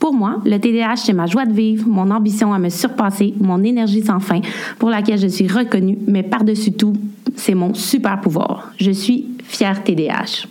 Pour 0.00 0.14
moi, 0.14 0.40
le 0.46 0.58
TDAH, 0.58 0.96
c'est 0.96 1.12
ma 1.12 1.26
joie 1.26 1.44
de 1.44 1.52
vivre, 1.52 1.86
mon 1.86 2.10
ambition 2.10 2.54
à 2.54 2.58
me 2.58 2.70
surpasser, 2.70 3.34
mon 3.38 3.62
énergie 3.62 4.02
sans 4.02 4.18
fin, 4.18 4.40
pour 4.78 4.88
laquelle 4.88 5.18
je 5.18 5.28
suis 5.28 5.46
reconnue, 5.46 5.98
mais 6.06 6.22
par-dessus 6.22 6.72
tout, 6.72 6.94
c'est 7.36 7.54
mon 7.54 7.74
super 7.74 8.18
pouvoir. 8.20 8.72
Je 8.78 8.90
suis 8.90 9.26
fière 9.44 9.84
TDAH. 9.84 10.48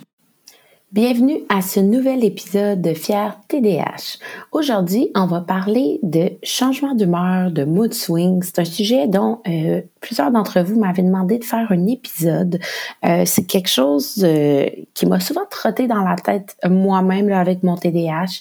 Bienvenue 0.92 1.42
à 1.48 1.62
ce 1.62 1.78
nouvel 1.78 2.24
épisode 2.24 2.82
de 2.82 2.94
Fier 2.94 3.38
TDH. 3.46 4.18
Aujourd'hui, 4.50 5.12
on 5.14 5.26
va 5.26 5.40
parler 5.40 6.00
de 6.02 6.32
changement 6.42 6.96
d'humeur, 6.96 7.52
de 7.52 7.62
mood 7.62 7.94
swing. 7.94 8.42
C'est 8.42 8.58
un 8.58 8.64
sujet 8.64 9.06
dont 9.06 9.40
euh, 9.46 9.82
plusieurs 10.00 10.32
d'entre 10.32 10.62
vous 10.62 10.80
m'avaient 10.80 11.04
demandé 11.04 11.38
de 11.38 11.44
faire 11.44 11.70
un 11.70 11.86
épisode. 11.86 12.58
Euh, 13.04 13.22
c'est 13.24 13.44
quelque 13.44 13.68
chose 13.68 14.20
euh, 14.24 14.68
qui 14.92 15.06
m'a 15.06 15.20
souvent 15.20 15.44
trotté 15.48 15.86
dans 15.86 16.02
la 16.02 16.16
tête 16.16 16.56
moi-même 16.68 17.30
avec 17.30 17.62
mon 17.62 17.76
TDH 17.76 18.40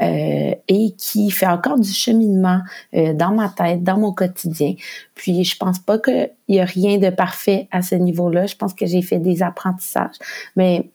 et 0.00 0.94
qui 0.96 1.30
fait 1.30 1.48
encore 1.48 1.78
du 1.78 1.92
cheminement 1.92 2.60
dans 2.94 3.32
ma 3.32 3.50
tête, 3.50 3.84
dans 3.84 3.98
mon 3.98 4.14
quotidien. 4.14 4.72
Puis 5.14 5.44
je 5.44 5.54
pense 5.58 5.78
pas 5.78 5.98
qu'il 5.98 6.30
y 6.48 6.60
a 6.60 6.64
rien 6.64 6.96
de 6.96 7.10
parfait 7.10 7.68
à 7.70 7.82
ce 7.82 7.94
niveau-là. 7.96 8.46
Je 8.46 8.56
pense 8.56 8.72
que 8.72 8.86
j'ai 8.86 9.02
fait 9.02 9.18
des 9.18 9.42
apprentissages, 9.42 10.16
mais 10.56 10.88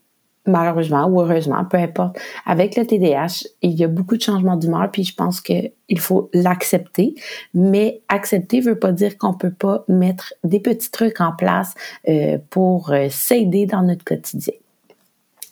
malheureusement 0.46 1.06
ou 1.08 1.22
heureusement, 1.22 1.64
peu 1.66 1.78
importe, 1.78 2.18
avec 2.46 2.76
le 2.76 2.86
TDAH, 2.86 3.48
il 3.62 3.72
y 3.72 3.84
a 3.84 3.88
beaucoup 3.88 4.18
de 4.18 4.22
changements 4.22 4.58
d'humeur, 4.58 4.90
puis 4.92 5.04
je 5.04 5.16
pense 5.16 5.42
qu'il 5.42 5.72
faut 6.00 6.30
l'accepter. 6.34 7.16
Mais 7.54 8.02
accepter 8.10 8.60
veut 8.60 8.80
pas 8.80 8.92
dire 8.92 9.18
qu'on 9.18 9.34
peut 9.34 9.54
pas 9.54 9.86
mettre 9.88 10.34
des 10.44 10.60
petits 10.60 10.92
trucs 10.92 11.22
en 11.22 11.32
place 11.32 11.74
euh, 12.08 12.38
pour 12.50 12.92
euh, 12.92 13.08
s'aider 13.10 13.66
dans 13.66 13.82
notre 13.82 14.04
quotidien. 14.04 14.54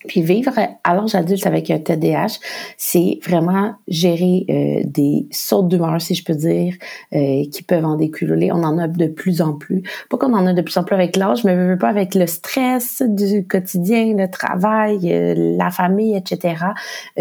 Puis 0.06 0.22
vivre 0.22 0.52
à 0.84 0.94
l'âge 0.94 1.14
adulte 1.14 1.46
avec 1.46 1.70
un 1.70 1.78
TDAH, 1.78 2.38
c'est 2.76 3.18
vraiment 3.26 3.74
gérer 3.88 4.44
euh, 4.50 4.82
des 4.84 5.26
sautes 5.30 5.68
d'humeur, 5.68 6.00
si 6.00 6.14
je 6.14 6.24
peux 6.24 6.34
dire, 6.34 6.74
euh, 7.14 7.44
qui 7.50 7.62
peuvent 7.62 7.84
en 7.84 7.96
découler. 7.96 8.52
On 8.52 8.62
en 8.62 8.78
a 8.78 8.88
de 8.88 9.06
plus 9.06 9.40
en 9.40 9.54
plus. 9.54 9.82
Pas 10.10 10.18
qu'on 10.18 10.34
en 10.34 10.46
a 10.46 10.52
de 10.52 10.62
plus 10.62 10.76
en 10.76 10.84
plus 10.84 10.94
avec 10.94 11.16
l'âge, 11.16 11.44
mais 11.44 11.76
pas 11.76 11.88
avec 11.88 12.14
le 12.14 12.26
stress 12.26 13.02
du 13.02 13.46
quotidien, 13.46 14.14
le 14.16 14.30
travail, 14.30 15.10
euh, 15.12 15.56
la 15.56 15.70
famille, 15.70 16.16
etc. 16.16 16.56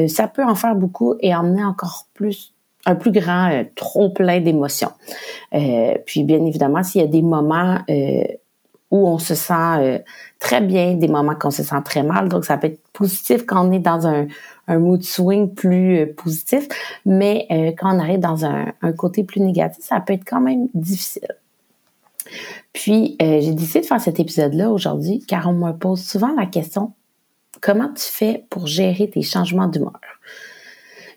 ça 0.07 0.27
peut 0.27 0.43
en 0.43 0.55
faire 0.55 0.75
beaucoup 0.75 1.15
et 1.19 1.33
emmener 1.33 1.63
encore 1.63 2.07
plus 2.13 2.53
un 2.85 2.95
plus 2.95 3.11
grand 3.11 3.63
trop 3.75 4.09
plein 4.09 4.41
d'émotions. 4.41 4.91
puis 6.05 6.23
bien 6.23 6.45
évidemment, 6.45 6.83
s'il 6.83 7.01
y 7.01 7.03
a 7.03 7.07
des 7.07 7.21
moments 7.21 7.77
où 8.93 9.07
on 9.07 9.17
se 9.17 9.33
sent 9.33 9.53
euh, 9.79 9.97
très 10.37 10.61
bien, 10.61 10.93
des 10.93 11.07
moments 11.07 11.33
qu'on 11.33 11.49
se 11.49 11.63
sent 11.63 11.81
très 11.83 12.03
mal. 12.03 12.29
Donc, 12.29 12.45
ça 12.45 12.57
peut 12.57 12.67
être 12.67 12.79
positif 12.93 13.43
quand 13.43 13.67
on 13.67 13.71
est 13.71 13.79
dans 13.79 14.05
un, 14.05 14.27
mood 14.67 15.01
swing 15.01 15.51
plus 15.51 15.97
euh, 15.97 16.13
positif, 16.15 16.67
mais 17.03 17.47
euh, 17.49 17.71
quand 17.75 17.95
on 17.95 17.99
arrive 17.99 18.19
dans 18.19 18.45
un, 18.45 18.71
côté 18.95 19.23
plus 19.23 19.41
négatif, 19.41 19.83
ça 19.83 19.99
peut 19.99 20.13
être 20.13 20.25
quand 20.25 20.41
même 20.41 20.67
difficile. 20.75 21.27
Puis, 22.71 23.17
j'ai 23.19 23.53
décidé 23.53 23.81
de 23.81 23.85
faire 23.85 23.99
cet 23.99 24.19
épisode-là 24.19 24.69
aujourd'hui 24.69 25.23
car 25.27 25.49
on 25.49 25.53
me 25.53 25.71
pose 25.73 26.01
souvent 26.01 26.33
la 26.35 26.45
question, 26.45 26.93
comment 27.61 27.89
tu 27.89 28.05
fais 28.05 28.45
pour 28.49 28.67
gérer 28.67 29.09
tes 29.09 29.23
changements 29.23 29.67
d'humeur? 29.67 29.99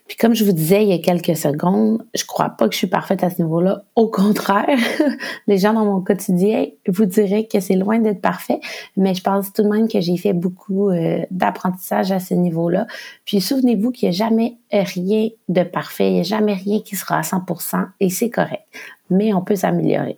Puis 0.07 0.17
comme 0.17 0.33
je 0.33 0.45
vous 0.45 0.51
disais 0.51 0.83
il 0.83 0.89
y 0.89 0.93
a 0.93 0.99
quelques 0.99 1.35
secondes, 1.35 2.05
je 2.15 2.25
crois 2.25 2.49
pas 2.49 2.67
que 2.67 2.73
je 2.73 2.77
suis 2.77 2.87
parfaite 2.87 3.23
à 3.23 3.29
ce 3.29 3.41
niveau-là. 3.41 3.83
Au 3.95 4.07
contraire, 4.07 4.77
les 5.47 5.57
gens 5.57 5.73
dans 5.73 5.85
mon 5.85 6.01
quotidien 6.01 6.65
vous 6.87 7.05
diraient 7.05 7.45
que 7.45 7.59
c'est 7.59 7.75
loin 7.75 7.99
d'être 7.99 8.21
parfait, 8.21 8.59
mais 8.95 9.13
je 9.13 9.21
pense 9.21 9.51
tout 9.51 9.63
de 9.63 9.69
même 9.69 9.87
que 9.87 9.99
j'ai 9.99 10.17
fait 10.17 10.33
beaucoup 10.33 10.89
euh, 10.89 11.25
d'apprentissage 11.31 12.11
à 12.11 12.19
ce 12.19 12.33
niveau-là. 12.33 12.87
Puis 13.25 13.41
souvenez-vous 13.41 13.91
qu'il 13.91 14.09
n'y 14.09 14.15
a 14.15 14.17
jamais 14.17 14.57
rien 14.71 15.29
de 15.49 15.63
parfait, 15.63 16.07
il 16.09 16.13
n'y 16.13 16.19
a 16.21 16.23
jamais 16.23 16.53
rien 16.53 16.79
qui 16.81 16.95
sera 16.95 17.17
à 17.17 17.21
100% 17.21 17.87
et 17.99 18.09
c'est 18.09 18.29
correct. 18.29 18.63
Mais 19.09 19.33
on 19.33 19.41
peut 19.41 19.55
s'améliorer. 19.55 20.17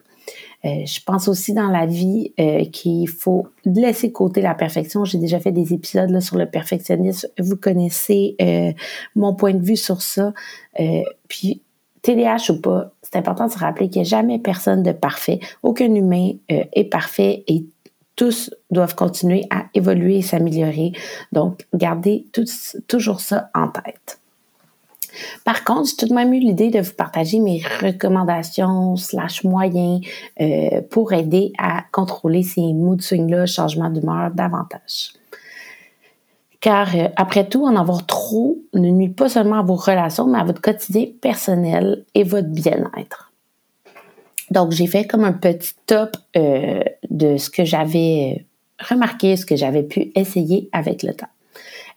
Euh, 0.66 0.86
je 0.86 1.00
pense 1.06 1.28
aussi 1.28 1.54
dans 1.54 1.70
la 1.70 1.86
vie 1.86 2.34
euh, 2.40 2.66
qu'il 2.66 3.08
faut 3.08 3.48
laisser 3.66 4.12
côté 4.12 4.42
la 4.42 4.56
perfection. 4.56 5.06
J'ai 5.06 5.18
déjà 5.18 5.40
fait 5.40 5.52
des 5.52 5.74
épisodes 5.74 6.10
là, 6.10 6.22
sur 6.22 6.38
le 6.38 6.46
perfectionnisme. 6.48 7.30
Vous 7.40 7.56
connaissez 7.56 8.36
euh, 8.42 8.74
mon 9.16 9.34
point 9.34 9.54
de 9.54 9.64
vue 9.64 9.78
sur 9.78 10.02
ça. 10.02 10.34
puis 11.28 11.62
TDAH 12.02 12.52
ou 12.52 12.62
pas, 12.62 12.92
c'est 13.02 13.18
important 13.18 13.48
de 13.48 13.52
se 13.52 13.58
rappeler 13.58 13.90
qu'il 13.90 14.02
n'y 14.02 14.08
a 14.08 14.10
jamais 14.10 14.40
personne 14.40 14.84
de 14.84 14.92
parfait. 14.92 15.40
Aucun 15.64 15.94
humain 15.94 16.32
est 16.48 16.90
parfait 16.90 17.44
et 17.48 17.66
tous 18.16 18.54
doivent 18.72 18.96
continuer 18.96 19.44
à 19.50 19.66
évoluer 19.74 20.18
et 20.18 20.22
s'améliorer. 20.22 20.94
Donc, 21.32 21.68
gardez 21.74 22.26
toujours 22.88 23.20
ça 23.20 23.50
en 23.54 23.68
tête. 23.68 24.19
Par 25.46 25.64
contre, 25.64 25.90
j'ai 25.90 25.96
tout 25.96 26.08
de 26.08 26.14
même 26.14 26.34
eu 26.34 26.40
l'idée 26.40 26.70
de 26.70 26.80
vous 26.80 26.94
partager 26.94 27.40
mes 27.40 27.62
recommandations 27.82 28.96
slash 28.96 29.44
moyens 29.44 30.02
euh, 30.42 30.82
pour 30.90 31.14
aider 31.14 31.54
à 31.58 31.84
contrôler 31.92 32.44
ces 32.44 32.74
mood 32.74 33.02
swings-là, 33.02 33.46
changement 33.46 33.90
d'humeur 33.90 34.32
davantage. 34.32 35.14
Car 36.62 36.96
euh, 36.96 37.08
après 37.16 37.48
tout, 37.48 37.66
en 37.66 37.76
avoir 37.76 38.06
trop 38.06 38.58
ne 38.74 38.90
nuit 38.90 39.10
pas 39.10 39.30
seulement 39.30 39.60
à 39.60 39.64
vos 39.64 39.76
relations, 39.76 40.28
mais 40.28 40.40
à 40.40 40.44
votre 40.44 40.62
quotidien 40.62 41.06
personnel 41.22 42.04
et 42.16 42.24
votre 42.24 42.50
bien-être. 42.50 43.32
Donc, 44.52 44.72
j'ai 44.72 44.88
fait 44.88 45.06
comme 45.06 45.24
un 45.24 45.34
petit 45.34 45.74
top 45.86 46.18
euh, 46.36 46.84
de 47.10 47.38
ce 47.38 47.50
que 47.50 47.66
j'avais 47.66 48.46
remarqué, 48.80 49.38
ce 49.38 49.46
que 49.46 49.56
j'avais 49.56 49.84
pu 49.84 50.12
essayer 50.16 50.70
avec 50.72 51.04
le 51.04 51.14
temps. 51.14 51.28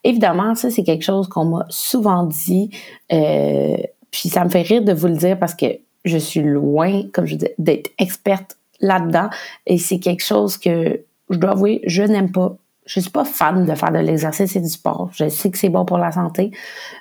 Évidemment, 0.04 0.54
ça, 0.54 0.70
c'est 0.70 0.82
quelque 0.82 1.04
chose 1.04 1.28
qu'on 1.28 1.44
m'a 1.44 1.66
souvent 1.68 2.24
dit. 2.24 2.70
Euh, 3.12 3.76
puis 4.10 4.28
ça 4.28 4.44
me 4.44 4.50
fait 4.50 4.62
rire 4.62 4.82
de 4.82 4.92
vous 4.92 5.06
le 5.06 5.16
dire 5.16 5.38
parce 5.38 5.54
que 5.54 5.66
je 6.04 6.18
suis 6.18 6.42
loin, 6.42 7.02
comme 7.12 7.26
je 7.26 7.36
dis, 7.36 7.48
d'être 7.58 7.90
experte 7.98 8.56
là-dedans. 8.80 9.30
Et 9.66 9.78
c'est 9.78 9.98
quelque 9.98 10.24
chose 10.24 10.58
que, 10.58 11.00
je 11.30 11.38
dois 11.38 11.52
avouer, 11.52 11.80
je 11.86 12.02
n'aime 12.02 12.32
pas. 12.32 12.56
Je 12.84 12.98
suis 12.98 13.10
pas 13.10 13.24
fan 13.24 13.64
de 13.64 13.74
faire 13.76 13.92
de 13.92 13.98
l'exercice 13.98 14.56
et 14.56 14.60
du 14.60 14.68
sport. 14.68 15.10
Je 15.12 15.28
sais 15.28 15.52
que 15.52 15.56
c'est 15.56 15.68
bon 15.68 15.84
pour 15.84 15.98
la 15.98 16.10
santé, 16.10 16.50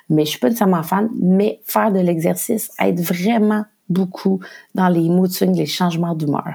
mais 0.08 0.24
je 0.24 0.30
suis 0.30 0.38
pas 0.38 0.46
nécessairement 0.46 0.84
fan. 0.84 1.10
Mais 1.20 1.60
faire 1.64 1.90
de 1.90 1.98
l'exercice 1.98 2.70
aide 2.78 3.00
vraiment 3.00 3.64
beaucoup 3.88 4.38
dans 4.76 4.88
les 4.88 5.08
mood 5.08 5.28
les 5.40 5.66
changements 5.66 6.14
d'humeur. 6.14 6.54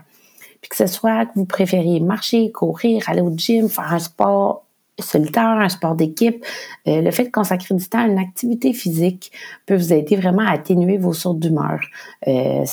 Puis 0.62 0.70
que 0.70 0.78
ce 0.78 0.88
soit 0.88 1.26
que 1.26 1.32
vous 1.36 1.46
préfériez 1.46 2.00
marcher, 2.00 2.52
courir, 2.54 3.04
aller 3.08 3.22
au 3.22 3.34
gym, 3.36 3.68
faire 3.68 3.94
un 3.94 4.00
sport 4.00 4.64
solitaire, 5.00 5.46
un 5.46 5.70
sport 5.70 5.96
d'équipe, 5.96 6.44
euh, 6.88 7.02
le 7.02 7.12
fait 7.12 7.26
de 7.26 7.32
consacrer 7.32 7.76
du 7.76 7.88
temps 7.88 8.00
à 8.00 8.08
une 8.08 8.18
activité 8.18 8.74
physique 8.74 9.32
peut 9.66 9.76
vous 9.76 9.94
aider 9.94 10.16
vraiment 10.16 10.42
à 10.42 10.52
atténuer 10.52 10.98
vos 10.98 11.14
sautes 11.14 11.40
d'humeur. 11.40 11.80
Euh, 12.28 12.66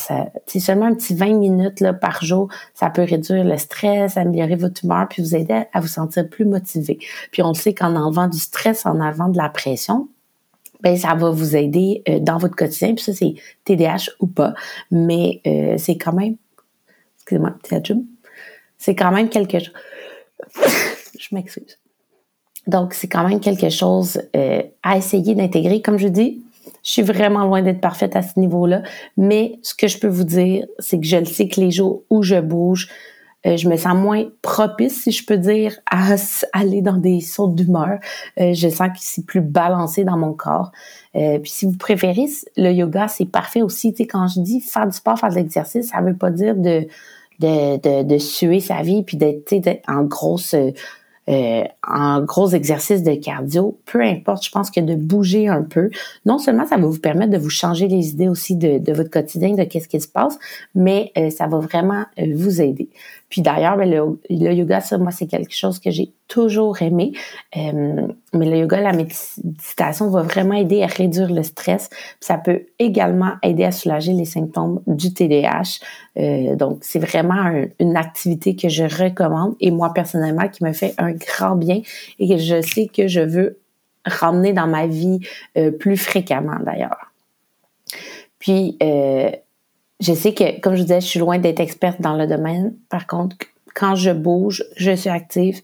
seulement 0.47 0.87
un 0.87 0.95
petit 0.95 1.15
20 1.15 1.39
minutes 1.39 1.85
par 2.01 2.25
jour, 2.25 2.49
ça 2.75 2.91
peut 2.91 3.03
réduire 3.03 3.45
le 3.45 3.59
stress, 3.59 4.17
améliorer 4.17 4.57
votre 4.57 4.85
humeur, 4.85 5.07
puis 5.09 5.23
vous 5.23 5.35
aider 5.37 5.65
à 5.73 5.81
vous 5.81 5.89
sentir 5.89 6.29
plus 6.29 6.45
motivé. 6.45 6.99
Puis 7.31 7.43
on 7.43 7.55
sait 7.55 7.75
qu'en 7.75 7.95
enlevant 7.97 8.29
du 8.29 8.39
stress, 8.39 8.87
en 8.87 9.01
enlevant 9.01 9.29
de 9.29 9.37
la 9.37 9.49
pression, 9.49 10.09
ben 10.85 10.97
ça 10.97 11.15
va 11.15 11.31
vous 11.31 11.57
aider 11.57 12.03
euh, 12.09 12.21
dans 12.21 12.39
votre 12.39 12.55
quotidien. 12.55 12.95
Puis 12.95 13.05
ça, 13.05 13.13
c'est 13.13 13.35
TDAH 13.65 14.11
ou 14.21 14.27
pas, 14.27 14.55
mais 14.91 15.41
euh, 15.47 15.77
c'est 15.79 15.97
quand 15.97 16.13
même, 16.13 16.37
excusez-moi, 17.17 17.55
c'est 18.79 18.95
quand 18.95 19.11
même 19.11 19.29
quelque 19.29 19.59
chose. 19.59 19.73
Je 21.19 21.35
m'excuse 21.35 21.79
donc, 22.67 22.95
c'est 22.95 23.09
quand 23.09 23.27
même 23.29 23.41
quelque 23.41 23.69
chose 23.69 24.21
euh, 24.37 24.63
à 24.83 24.97
essayer 24.97 25.35
d'intégrer. 25.35 25.83
Comme 25.83 25.99
je 25.99 26.09
dis, 26.09 26.43
je 26.83 26.91
suis 26.91 27.03
vraiment 27.03 27.45
loin 27.45 27.63
d'être 27.63 27.81
parfaite 27.81 28.17
à 28.17 28.23
ce 28.23 28.39
niveau-là, 28.39 28.83
mais 29.17 29.59
ce 29.63 29.75
que 29.75 29.89
je 29.89 29.99
peux 29.99 30.09
vous 30.09 30.25
dire, 30.25 30.67
c'est 30.79 30.99
que 30.99 31.07
je 31.07 31.17
le 31.17 31.25
sais 31.27 31.49
que 31.49 31.61
les 31.61 31.71
jours 31.71 32.03
où 32.11 32.23
je 32.23 32.41
bouge, 32.41 32.89
euh, 33.47 33.59
je 33.59 33.69
me 33.69 33.77
sens 33.77 33.95
moins 33.95 34.25
propice, 34.41 35.03
si 35.03 35.13
je 35.13 35.27
peux 35.27 35.37
dire, 35.37 35.77
à 35.91 36.15
aller 36.55 36.81
dans 36.81 36.97
des 36.97 37.21
sautes 37.21 37.55
d'humeur. 37.55 37.99
Euh, 38.41 38.55
je 38.55 38.69
sens 38.71 38.89
que 38.89 38.99
c'est 39.01 39.27
plus 39.27 39.43
balancé 39.43 40.05
dans 40.05 40.17
mon 40.17 40.33
corps. 40.33 40.73
puis 41.13 41.51
si 41.51 41.67
vous 41.67 41.77
préférez, 41.77 42.27
le 42.57 42.71
yoga, 42.73 43.09
c'est 43.09 43.27
parfait 43.27 43.61
aussi. 43.61 43.93
Tu 43.93 43.99
sais, 43.99 44.07
quand 44.07 44.27
je 44.29 44.41
dis 44.41 44.61
faire 44.61 44.87
du 44.87 44.97
sport, 44.97 45.19
faire 45.19 45.29
de 45.29 45.35
l'exercice, 45.35 45.89
ça 45.91 46.01
veut 46.01 46.17
pas 46.17 46.31
dire 46.31 46.57
de 46.57 46.87
de, 47.41 47.79
de, 47.79 48.05
de 48.05 48.19
suer 48.19 48.61
sa 48.61 48.83
vie 48.83 49.03
puis 49.03 49.17
d'être 49.17 49.83
en 49.89 50.05
grosse 50.05 50.55
euh, 51.29 51.65
en 51.87 52.21
gros 52.23 52.51
exercices 52.51 53.03
de 53.03 53.15
cardio, 53.15 53.79
peu 53.87 54.03
importe, 54.03 54.45
je 54.45 54.51
pense 54.51 54.71
que 54.71 54.81
de 54.81 54.95
bouger 54.95 55.49
un 55.49 55.63
peu, 55.63 55.91
non 56.27 56.39
seulement 56.39 56.67
ça 56.67 56.77
va 56.77 56.87
vous 56.87 56.99
permettre 56.99 57.33
de 57.33 57.39
vous 57.39 57.51
changer 57.51 57.89
les 57.89 58.11
idées 58.11 58.29
aussi 58.29 58.57
de, 58.57 58.93
votre 58.93 59.11
quotidien, 59.11 59.55
de 59.55 59.65
qu'est-ce 59.65 59.89
qui 59.89 60.01
se 60.01 60.09
passe, 60.09 60.39
mais 60.75 61.13
euh, 61.17 61.31
ça 61.31 61.47
va 61.47 61.59
vraiment 61.59 62.05
euh, 62.19 62.27
vous 62.35 62.61
aider. 62.61 62.91
Puis 63.35 63.43
d'ailleurs, 63.43 63.77
ben, 63.77 63.91
le, 63.91 64.53
yoga, 64.53 64.81
ça, 64.81 64.97
moi, 64.97 65.11
c'est 65.11 65.27
quelque 65.27 65.53
chose 65.53 65.81
que 65.81 65.91
j'ai 65.91 66.13
toujours 66.29 66.81
aimé. 66.83 67.11
Euh, 67.57 68.07
mais 68.33 68.49
le 68.49 68.59
yoga, 68.59 68.81
la 68.81 68.93
méditation 68.93 70.09
va 70.09 70.23
vraiment 70.23 70.55
aider 70.55 70.85
à 70.85 70.87
réduire 70.87 71.33
le 71.33 71.43
stress. 71.43 71.91
ça 72.21 72.39
peut 72.39 72.67
également 72.79 73.33
aider 73.43 73.65
à 73.65 73.73
soulager 73.73 74.13
les 74.13 74.25
symptômes 74.25 74.83
du 74.87 75.13
TDAH. 75.13 75.81
Euh, 76.17 76.55
donc, 76.55 76.79
c'est 76.83 77.01
vraiment 77.01 77.65
une 77.81 77.97
activité 77.97 78.55
que 78.55 78.69
je 78.69 78.85
recommande 78.85 79.57
et 79.59 79.73
moi, 79.73 79.93
personnellement, 79.93 80.47
qui 80.47 80.63
me 80.63 80.73
fait 80.73 80.95
un 80.99 81.11
grand 81.11 81.57
bien 81.57 81.81
et 82.21 82.29
que 82.29 82.37
je 82.37 82.63
sais 82.63 82.87
que 82.87 83.09
je 83.09 83.21
veux 83.21 83.59
ramener 84.05 84.53
dans 84.53 84.69
ma 84.69 84.87
vie 84.87 85.19
euh, 85.59 85.73
plus 85.73 85.97
fréquemment, 85.97 86.61
d'ailleurs. 86.65 87.11
Puis, 88.39 88.77
euh, 88.81 89.33
je 90.05 90.13
sais 90.13 90.35
que, 90.35 90.61
comme 90.61 90.75
je 90.75 90.83
disais, 90.83 91.01
je 91.01 91.07
suis 91.07 91.21
loin 91.21 91.39
d'être 91.39 91.61
experte 91.61 92.01
dans 92.01 92.15
le 92.15 92.27
domaine. 92.27 92.75
Par 92.91 93.07
contre, 93.07 93.37
quand 93.75 93.95
je 93.95 94.11
bouge, 94.11 94.63
je 94.77 94.95
suis 94.95 95.09
active, 95.09 95.63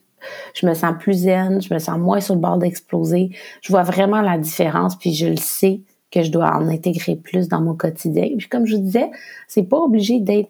je 0.54 0.66
me 0.66 0.74
sens 0.74 0.94
plus 0.98 1.14
zen, 1.14 1.60
je 1.60 1.72
me 1.72 1.78
sens 1.78 1.98
moins 1.98 2.20
sur 2.20 2.34
le 2.34 2.40
bord 2.40 2.56
d'exploser. 2.56 3.30
Je 3.60 3.70
vois 3.70 3.82
vraiment 3.82 4.22
la 4.22 4.38
différence, 4.38 4.96
puis 4.96 5.14
je 5.14 5.26
le 5.26 5.36
sais 5.36 5.82
que 6.10 6.22
je 6.22 6.30
dois 6.30 6.56
en 6.56 6.68
intégrer 6.68 7.16
plus 7.16 7.48
dans 7.48 7.60
mon 7.60 7.74
quotidien. 7.74 8.28
Puis 8.36 8.48
comme 8.48 8.66
je 8.66 8.76
vous 8.76 8.82
disais, 8.82 9.10
c'est 9.46 9.62
pas 9.62 9.78
obligé 9.78 10.20
d'être 10.20 10.48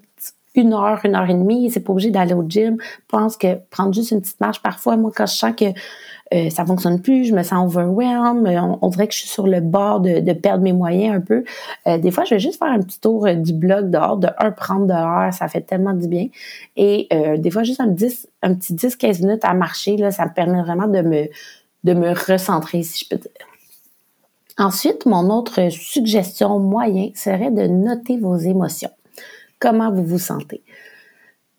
une 0.54 0.72
heure, 0.72 1.00
une 1.04 1.14
heure 1.14 1.28
et 1.28 1.34
demie, 1.34 1.70
c'est 1.70 1.80
pas 1.80 1.92
obligé 1.92 2.10
d'aller 2.10 2.34
au 2.34 2.44
gym. 2.48 2.76
Je 2.80 3.04
pense 3.08 3.36
que 3.36 3.56
prendre 3.70 3.92
juste 3.92 4.12
une 4.12 4.20
petite 4.20 4.40
marche, 4.40 4.62
parfois, 4.62 4.96
moi, 4.96 5.10
quand 5.14 5.26
je 5.26 5.34
sens 5.34 5.54
que 5.56 5.66
euh, 6.32 6.48
ça 6.48 6.64
fonctionne 6.64 7.00
plus, 7.02 7.24
je 7.24 7.34
me 7.34 7.42
sens 7.42 7.66
overwhelmed, 7.66 8.46
on, 8.46 8.78
on, 8.82 8.88
dirait 8.88 9.08
que 9.08 9.14
je 9.14 9.20
suis 9.20 9.28
sur 9.28 9.48
le 9.48 9.60
bord 9.60 9.98
de, 10.00 10.32
perdre 10.32 10.62
mes 10.62 10.72
moyens 10.72 11.16
un 11.16 11.20
peu. 11.20 11.44
Euh, 11.88 11.98
des 11.98 12.12
fois, 12.12 12.24
je 12.24 12.34
vais 12.34 12.40
juste 12.40 12.58
faire 12.58 12.68
un 12.70 12.80
petit 12.80 13.00
tour 13.00 13.26
euh, 13.26 13.34
du 13.34 13.52
blog 13.52 13.90
dehors, 13.90 14.16
de 14.16 14.28
un 14.38 14.52
prendre 14.52 14.86
dehors, 14.86 15.32
ça 15.32 15.48
fait 15.48 15.62
tellement 15.62 15.92
du 15.92 16.06
bien. 16.06 16.28
Et 16.76 17.08
des 17.38 17.50
fois, 17.50 17.64
juste 17.64 17.80
un, 17.80 17.88
10, 17.88 18.28
un 18.42 18.54
petit 18.54 18.74
10-15 18.74 19.22
minutes 19.22 19.44
à 19.44 19.54
marcher, 19.54 19.96
là, 19.96 20.10
ça 20.12 20.24
me 20.24 20.32
permet 20.32 20.62
vraiment 20.62 20.86
de 20.86 21.00
me, 21.02 21.28
de 21.84 21.92
me 21.94 22.10
recentrer, 22.10 22.82
si 22.82 23.04
je 23.04 23.08
peux 23.08 23.20
dire. 23.20 23.30
Ensuite, 24.56 25.06
mon 25.06 25.30
autre 25.30 25.70
suggestion 25.70 26.58
moyen 26.58 27.10
serait 27.14 27.50
de 27.50 27.66
noter 27.66 28.18
vos 28.18 28.36
émotions. 28.36 28.90
Comment 29.58 29.92
vous 29.92 30.04
vous 30.04 30.18
sentez? 30.18 30.62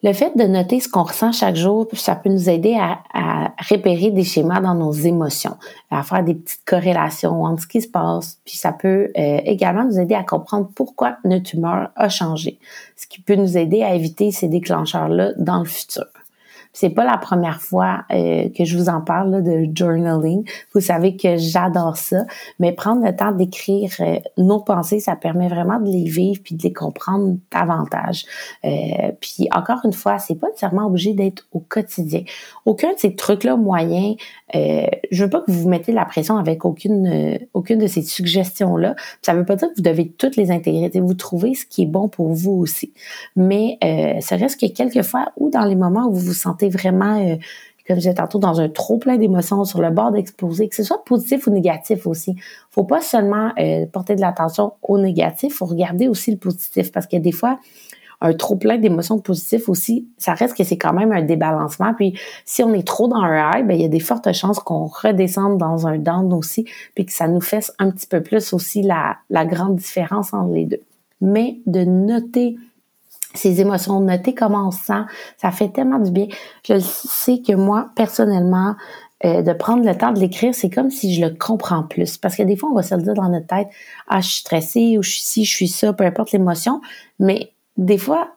Le 0.04 0.14
fait 0.14 0.36
de 0.36 0.44
noter 0.44 0.80
ce 0.80 0.90
qu'on 0.90 1.04
ressent 1.04 1.32
chaque 1.32 1.56
jour, 1.56 1.88
ça 1.94 2.16
peut 2.16 2.30
nous 2.30 2.50
aider 2.50 2.76
à, 2.76 3.54
repérer 3.70 4.10
des 4.10 4.24
schémas 4.24 4.60
dans 4.60 4.74
nos 4.74 4.92
émotions, 4.92 5.58
à 5.92 6.02
faire 6.02 6.24
des 6.24 6.34
petites 6.34 6.66
corrélations 6.66 7.44
entre 7.44 7.62
ce 7.62 7.68
qui 7.68 7.82
se 7.82 7.88
passe, 7.88 8.40
puis 8.44 8.58
ça 8.58 8.72
peut 8.72 9.12
euh, 9.16 9.40
également 9.46 9.84
nous 9.84 10.00
aider 10.00 10.16
à 10.16 10.24
comprendre 10.24 10.70
pourquoi 10.74 11.18
notre 11.24 11.54
humeur 11.54 11.92
a 11.96 12.10
changé, 12.10 12.58
ce 12.96 13.06
qui 13.06 13.22
peut 13.22 13.36
nous 13.36 13.58
aider 13.58 13.84
à 13.84 13.94
éviter 13.94 14.32
ces 14.32 14.48
déclencheurs-là 14.48 15.34
dans 15.38 15.60
le 15.60 15.66
futur. 15.66 16.08
C'est 16.74 16.90
pas 16.90 17.06
la 17.06 17.18
première 17.18 17.62
fois 17.62 18.04
euh, 18.12 18.50
que 18.58 18.66
je 18.66 18.78
vous 18.78 18.90
en 18.90 19.02
parle 19.02 19.44
de 19.44 19.68
journaling. 19.74 20.44
Vous 20.74 20.82
savez 20.82 21.16
que 21.16 21.38
j'adore 21.38 21.98
ça, 21.98 22.26
mais 22.60 22.72
prendre 22.72 23.06
le 23.06 23.16
temps 23.16 23.32
d'écrire 23.32 23.92
euh, 24.00 24.20
nos 24.38 24.60
pensées, 24.60 25.00
ça 25.00 25.16
permet 25.16 25.48
vraiment 25.48 25.80
de 25.80 25.90
les 25.90 26.06
vivre 26.06 26.42
puis 26.44 26.56
de 26.56 26.64
les 26.64 26.74
comprendre 26.74 27.38
davantage. 27.52 28.26
Euh, 28.66 29.12
puis 29.20 29.48
encore 29.54 29.80
une 29.86 29.94
fois, 29.94 30.20
c'est 30.20 30.36
pas 30.36 30.48
nécessairement 30.48 30.88
obligé 30.88 31.14
d'être 31.14 31.48
au 31.52 31.60
quotidien. 31.60 32.24
Aucun 32.66 32.94
de 32.94 33.00
ces 33.00 33.16
trucs-là 33.16 33.56
moyens, 33.58 34.16
euh, 34.56 34.86
je 35.12 35.24
veux 35.24 35.30
pas 35.30 35.42
que 35.42 35.52
vous 35.52 35.62
vous 35.62 35.70
mettez 35.70 35.92
la 35.92 36.06
pression 36.06 36.38
avec 36.38 36.66
aucune 36.66 37.40
aucune 37.54 37.80
de 37.80 37.88
ces 37.88 38.02
suggestions-là. 38.02 38.96
Ça 39.22 39.34
veut 39.34 39.46
pas 39.46 39.56
dire 39.56 39.70
que 39.70 39.76
vous 39.76 39.84
devez 39.84 40.10
toutes 40.10 40.36
les 40.36 40.52
intégrer. 40.52 40.90
Vous 41.00 41.14
trouvez 41.14 41.54
ce 41.54 41.66
qui 41.66 41.84
est 41.84 41.88
bon 41.88 42.08
pour 42.08 42.34
vous 42.34 42.52
aussi. 42.52 42.94
Mais 43.36 43.78
euh, 43.84 44.20
ça 44.20 44.36
reste 44.36 44.60
que 44.60 44.72
quelquefois 44.72 45.32
ou 45.38 45.50
dans 45.50 45.66
les 45.66 45.76
moments 45.76 46.08
où 46.08 46.14
vous 46.14 46.28
vous 46.28 46.34
sentez 46.34 46.61
vraiment, 46.70 47.20
euh, 47.20 47.36
comme 47.88 47.96
je 47.96 48.02
disais 48.02 48.14
tantôt, 48.14 48.40
dans 48.40 48.60
un 48.60 48.70
trop 48.70 48.98
plein 48.98 49.18
d'émotions, 49.18 49.66
sur 49.66 49.82
le 49.82 49.90
bord 49.92 50.12
d'exploser, 50.12 50.70
que 50.70 50.76
ce 50.76 50.84
soit 50.84 51.04
positif 51.04 51.48
ou 51.48 51.52
négatif 51.52 52.08
aussi. 52.08 52.36
Faut 52.70 52.84
pas 52.84 53.02
seulement 53.02 53.52
euh, 53.60 53.86
porter 53.86 54.16
de 54.16 54.22
l'attention 54.22 54.74
au 54.82 54.98
négatif, 54.98 55.56
faut 55.56 55.66
regarder 55.66 56.08
aussi 56.08 56.32
le 56.32 56.38
positif 56.38 56.92
parce 56.92 57.08
que 57.08 57.18
des 57.18 57.32
fois, 57.32 57.60
un 58.22 58.34
trop 58.34 58.56
plein 58.56 58.78
d'émotions 58.78 59.20
positives 59.20 59.68
aussi, 59.68 60.08
ça 60.18 60.34
reste 60.34 60.56
que 60.56 60.64
c'est 60.64 60.78
quand 60.78 60.94
même 60.94 61.12
un 61.12 61.24
débalancement. 61.24 61.94
Puis 61.96 62.18
si 62.46 62.64
on 62.64 62.74
est 62.74 62.86
trop 62.86 63.08
dans 63.08 63.22
un 63.22 63.52
high, 63.52 63.66
ben 63.66 63.74
il 63.74 63.82
y 63.82 63.86
a 63.86 63.90
des 63.90 64.00
fortes 64.00 64.32
chances 64.32 64.60
qu'on 64.60 64.86
redescende 64.86 65.58
dans 65.58 65.88
un 65.88 65.98
down 65.98 66.32
aussi, 66.34 66.66
puis 66.94 67.06
que 67.06 67.12
ça 67.12 67.28
nous 67.28 67.42
fasse 67.42 67.74
un 67.80 67.90
petit 67.90 68.08
peu 68.08 68.22
plus 68.22 68.54
aussi 68.54 68.84
la, 68.84 69.18
la 69.30 69.46
grande 69.46 69.76
différence 69.76 70.34
entre 70.34 70.54
les 70.54 70.66
deux. 70.66 70.82
Mais 71.20 71.58
de 71.66 71.84
noter 71.84 72.56
ces 73.34 73.62
émotions, 73.62 74.00
noter 74.00 74.34
comment 74.34 74.68
on 74.68 74.72
se 74.72 74.84
sent, 74.84 75.04
ça 75.38 75.52
fait 75.52 75.70
tellement 75.70 76.00
du 76.00 76.12
bien. 76.12 76.28
Je 76.68 76.80
sais 76.80 77.42
que 77.42 77.54
moi, 77.54 77.90
personnellement, 77.96 78.76
euh, 79.24 79.44
de 79.44 79.54
prendre 79.54 79.86
le 79.86 79.96
temps 79.96 80.12
de 80.12 80.20
l'écrire, 80.20 80.56
c'est 80.56 80.70
comme 80.70 80.90
si 80.90 81.14
je 81.14 81.22
le 81.22 81.30
comprends 81.30 81.84
plus. 81.84 82.18
Parce 82.18 82.36
que 82.36 82.44
des 82.44 82.56
fois, 82.56 82.70
on 82.72 82.76
va 82.76 82.82
se 82.82 82.96
le 82.96 83.04
dire 83.04 83.14
dans 83.14 83.30
notre 83.30 83.48
tête, 83.48 83.68
ah, 84.08 84.20
je 84.20 84.28
suis 84.28 84.40
stressée 84.40 84.98
ou 84.98 85.04
je 85.04 85.12
suis 85.12 85.22
ci, 85.22 85.46
je 85.46 85.56
suis 85.56 85.68
ça, 85.68 85.94
peu 85.94 86.04
importe 86.04 86.32
l'émotion. 86.32 86.82
Mais 87.20 87.52
des 87.78 88.00
fois, 88.00 88.30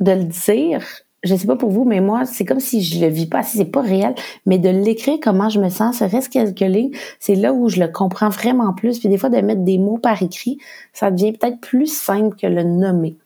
de 0.00 0.12
le 0.12 0.24
dire, 0.24 0.82
je 1.22 1.36
sais 1.36 1.46
pas 1.46 1.56
pour 1.56 1.70
vous, 1.70 1.84
mais 1.84 2.00
moi, 2.00 2.24
c'est 2.24 2.44
comme 2.44 2.60
si 2.60 2.82
je 2.82 3.00
le 3.00 3.08
vis 3.08 3.26
pas, 3.26 3.42
si 3.42 3.58
c'est 3.58 3.66
pas 3.66 3.82
réel, 3.82 4.14
mais 4.46 4.58
de 4.58 4.70
l'écrire 4.70 5.18
comment 5.22 5.48
je 5.48 5.60
me 5.60 5.68
sens, 5.68 6.02
reste 6.02 6.32
quelques 6.32 6.60
lignes, 6.60 6.92
c'est 7.20 7.34
là 7.34 7.52
où 7.52 7.68
je 7.68 7.78
le 7.78 7.88
comprends 7.88 8.30
vraiment 8.30 8.72
plus. 8.72 8.98
Puis 8.98 9.08
des 9.08 9.18
fois, 9.18 9.28
de 9.28 9.36
mettre 9.36 9.62
des 9.62 9.78
mots 9.78 9.98
par 9.98 10.22
écrit, 10.22 10.58
ça 10.92 11.10
devient 11.10 11.32
peut-être 11.32 11.60
plus 11.60 11.86
simple 11.86 12.36
que 12.36 12.46
le 12.46 12.62
nommer. 12.64 13.16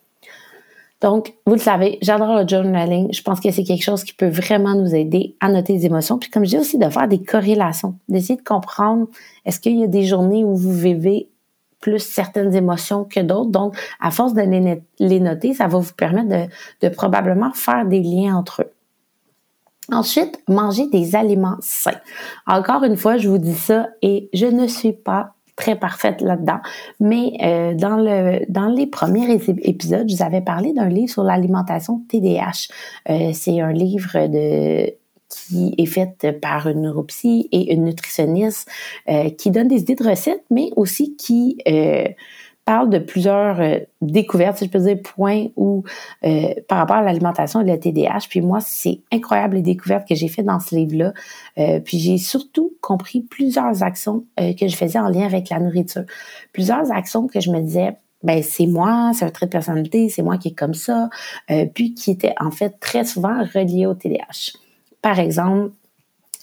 Donc, 1.01 1.35
vous 1.45 1.53
le 1.53 1.59
savez, 1.59 1.99
j'adore 2.01 2.35
le 2.35 2.47
journaling. 2.47 3.13
Je 3.13 3.21
pense 3.21 3.39
que 3.39 3.51
c'est 3.51 3.63
quelque 3.63 3.83
chose 3.83 4.03
qui 4.03 4.13
peut 4.13 4.29
vraiment 4.29 4.73
nous 4.73 4.95
aider 4.95 5.35
à 5.39 5.49
noter 5.49 5.73
les 5.73 5.85
émotions. 5.85 6.17
Puis 6.17 6.31
comme 6.31 6.43
je 6.43 6.51
dis 6.51 6.57
aussi, 6.57 6.77
de 6.79 6.89
faire 6.89 7.07
des 7.07 7.21
corrélations, 7.21 7.95
d'essayer 8.09 8.37
de 8.37 8.43
comprendre 8.43 9.07
est-ce 9.45 9.59
qu'il 9.59 9.77
y 9.77 9.83
a 9.83 9.87
des 9.87 10.03
journées 10.03 10.43
où 10.43 10.55
vous 10.55 10.73
vivez 10.73 11.29
plus 11.81 11.99
certaines 11.99 12.55
émotions 12.55 13.03
que 13.03 13.19
d'autres? 13.19 13.51
Donc, 13.51 13.77
à 13.99 14.09
force 14.09 14.33
de 14.33 14.41
les 14.99 15.19
noter, 15.19 15.53
ça 15.53 15.67
va 15.67 15.77
vous 15.77 15.93
permettre 15.93 16.49
de, 16.81 16.89
probablement 16.89 17.51
faire 17.53 17.85
des 17.85 18.01
liens 18.01 18.35
entre 18.35 18.63
eux. 18.63 18.71
Ensuite, 19.91 20.41
manger 20.49 20.87
des 20.87 21.15
aliments 21.15 21.57
sains. 21.61 22.01
Encore 22.47 22.83
une 22.83 22.97
fois, 22.97 23.17
je 23.17 23.29
vous 23.29 23.37
dis 23.37 23.55
ça 23.55 23.87
et 24.01 24.29
je 24.33 24.47
ne 24.47 24.67
suis 24.67 24.93
pas 24.93 25.35
très 25.57 25.75
parfaite 25.75 26.21
là-dedans. 26.21 26.59
Mais 27.01 27.33
euh, 27.43 27.73
dans 27.73 27.97
le 27.97 28.45
dans 28.47 28.67
les 28.67 28.87
premiers 28.87 29.33
épisodes, 29.33 30.07
je 30.07 30.15
vous 30.15 30.23
avais 30.23 30.39
parlé 30.39 30.71
d'un 30.71 30.87
livre 30.87 31.11
sur 31.11 31.23
l'alimentation 31.23 32.01
TDH. 32.07 32.69
Euh, 33.09 33.31
c'est 33.33 33.59
un 33.59 33.73
livre 33.73 34.27
de 34.27 34.93
qui 35.29 35.75
est 35.77 35.85
fait 35.85 36.39
par 36.39 36.67
une 36.67 36.83
neuropsy 36.83 37.49
et 37.51 37.73
une 37.73 37.83
nutritionniste 37.83 38.69
euh, 39.09 39.29
qui 39.31 39.51
donne 39.51 39.67
des 39.67 39.81
idées 39.81 39.95
de 39.95 40.09
recettes, 40.09 40.45
mais 40.49 40.69
aussi 40.77 41.17
qui 41.17 41.57
parle 42.67 42.89
de 42.89 42.99
plusieurs 42.99 43.61
euh, 43.61 43.79
découvertes, 44.01 44.57
si 44.57 44.65
je 44.65 44.69
peux 44.69 44.79
dire, 44.79 44.97
points 45.01 45.47
où 45.55 45.85
euh, 46.25 46.53
par 46.67 46.79
rapport 46.79 46.97
à 46.97 47.01
l'alimentation 47.01 47.61
et 47.61 47.63
le 47.63 47.79
TDAH. 47.79 48.27
Puis 48.29 48.41
moi, 48.41 48.59
c'est 48.59 48.99
incroyable 49.09 49.55
les 49.55 49.61
découvertes 49.61 50.05
que 50.05 50.15
j'ai 50.15 50.27
faites 50.27 50.45
dans 50.45 50.59
ce 50.59 50.75
livre-là. 50.75 51.13
Euh, 51.57 51.79
puis 51.79 51.97
j'ai 51.97 52.17
surtout 52.17 52.73
compris 52.81 53.21
plusieurs 53.21 53.83
actions 53.83 54.25
que 54.37 54.67
je 54.67 54.75
faisais 54.75 54.99
en 54.99 55.07
lien 55.07 55.25
avec 55.25 55.49
la 55.49 55.59
nourriture. 55.59 56.03
Plusieurs 56.51 56.91
actions 56.91 57.27
que 57.27 57.39
je 57.39 57.51
me 57.51 57.61
disais, 57.61 57.95
ben 58.23 58.43
c'est 58.43 58.67
moi, 58.67 59.11
c'est 59.13 59.23
un 59.23 59.29
trait 59.29 59.45
de 59.45 59.51
personnalité, 59.51 60.09
c'est 60.09 60.21
moi 60.21 60.37
qui 60.37 60.49
est 60.49 60.55
comme 60.55 60.73
ça, 60.73 61.09
puis 61.73 61.93
qui 61.93 62.11
étaient 62.11 62.35
en 62.39 62.51
fait 62.51 62.79
très 62.79 63.05
souvent 63.05 63.43
reliées 63.53 63.85
au 63.85 63.93
TDAH. 63.93 64.57
Par 65.01 65.19
exemple, 65.19 65.71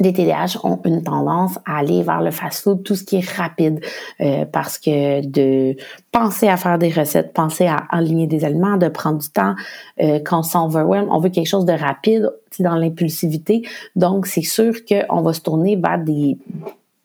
les 0.00 0.12
TDAH 0.12 0.58
ont 0.64 0.80
une 0.84 1.02
tendance 1.02 1.58
à 1.64 1.78
aller 1.78 2.02
vers 2.02 2.20
le 2.20 2.30
fast-food, 2.30 2.82
tout 2.82 2.96
ce 2.96 3.04
qui 3.04 3.16
est 3.16 3.30
rapide, 3.30 3.80
euh, 4.20 4.44
parce 4.44 4.78
que 4.78 5.24
de 5.24 5.76
penser 6.10 6.48
à 6.48 6.56
faire 6.56 6.78
des 6.78 6.90
recettes, 6.90 7.32
penser 7.32 7.66
à 7.66 7.76
aligner 7.90 8.26
des 8.26 8.44
aliments, 8.44 8.76
de 8.76 8.88
prendre 8.88 9.18
du 9.18 9.28
temps, 9.28 9.54
euh, 10.00 10.18
quand 10.24 10.40
on 10.40 10.42
s'overwhelm, 10.42 11.08
on 11.10 11.18
veut 11.18 11.30
quelque 11.30 11.48
chose 11.48 11.64
de 11.64 11.72
rapide, 11.72 12.30
dans 12.60 12.76
l'impulsivité. 12.76 13.66
Donc, 13.96 14.26
c'est 14.26 14.42
sûr 14.42 14.74
qu'on 14.84 15.22
va 15.22 15.32
se 15.32 15.40
tourner 15.40 15.74
vers 15.74 15.98
des 15.98 16.38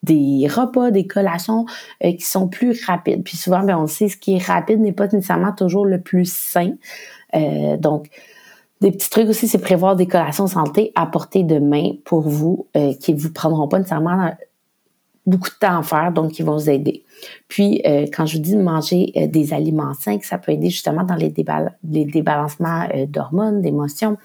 des 0.01 0.47
repas, 0.47 0.91
des 0.91 1.05
collations 1.05 1.65
euh, 2.03 2.13
qui 2.13 2.23
sont 2.23 2.47
plus 2.47 2.85
rapides. 2.85 3.23
Puis 3.23 3.37
souvent, 3.37 3.63
ben, 3.63 3.77
on 3.77 3.87
sait 3.87 4.07
ce 4.07 4.15
qui 4.15 4.35
est 4.35 4.43
rapide 4.43 4.79
n'est 4.79 4.93
pas 4.93 5.07
nécessairement 5.07 5.51
toujours 5.51 5.85
le 5.85 5.99
plus 5.99 6.31
sain. 6.31 6.71
Euh, 7.35 7.77
donc, 7.77 8.09
des 8.81 8.91
petits 8.91 9.09
trucs 9.09 9.27
aussi, 9.27 9.47
c'est 9.47 9.59
prévoir 9.59 9.95
des 9.95 10.07
collations 10.07 10.47
santé 10.47 10.91
à 10.95 11.05
portée 11.05 11.43
de 11.43 11.59
main 11.59 11.91
pour 12.05 12.21
vous, 12.21 12.67
euh, 12.77 12.93
qui 12.93 13.13
vous 13.13 13.31
prendront 13.31 13.67
pas 13.67 13.77
nécessairement 13.77 14.27
euh, 14.27 14.29
beaucoup 15.25 15.49
de 15.49 15.55
temps 15.59 15.79
à 15.79 15.83
faire, 15.83 16.11
donc 16.13 16.31
qui 16.31 16.43
vont 16.43 16.55
vous 16.55 16.69
aider. 16.69 17.03
Puis, 17.49 17.81
euh, 17.85 18.05
quand 18.13 18.25
je 18.25 18.37
vous 18.37 18.43
dis 18.43 18.55
de 18.55 18.61
manger 18.61 19.11
euh, 19.17 19.27
des 19.27 19.53
aliments 19.53 19.93
sains, 19.93 20.17
ça 20.21 20.37
peut 20.37 20.53
aider 20.53 20.69
justement 20.69 21.03
dans 21.03 21.15
les, 21.15 21.33
les 21.83 22.05
débalancements 22.05 22.87
d'hormones, 23.07 23.61
d'émotions. 23.61 24.17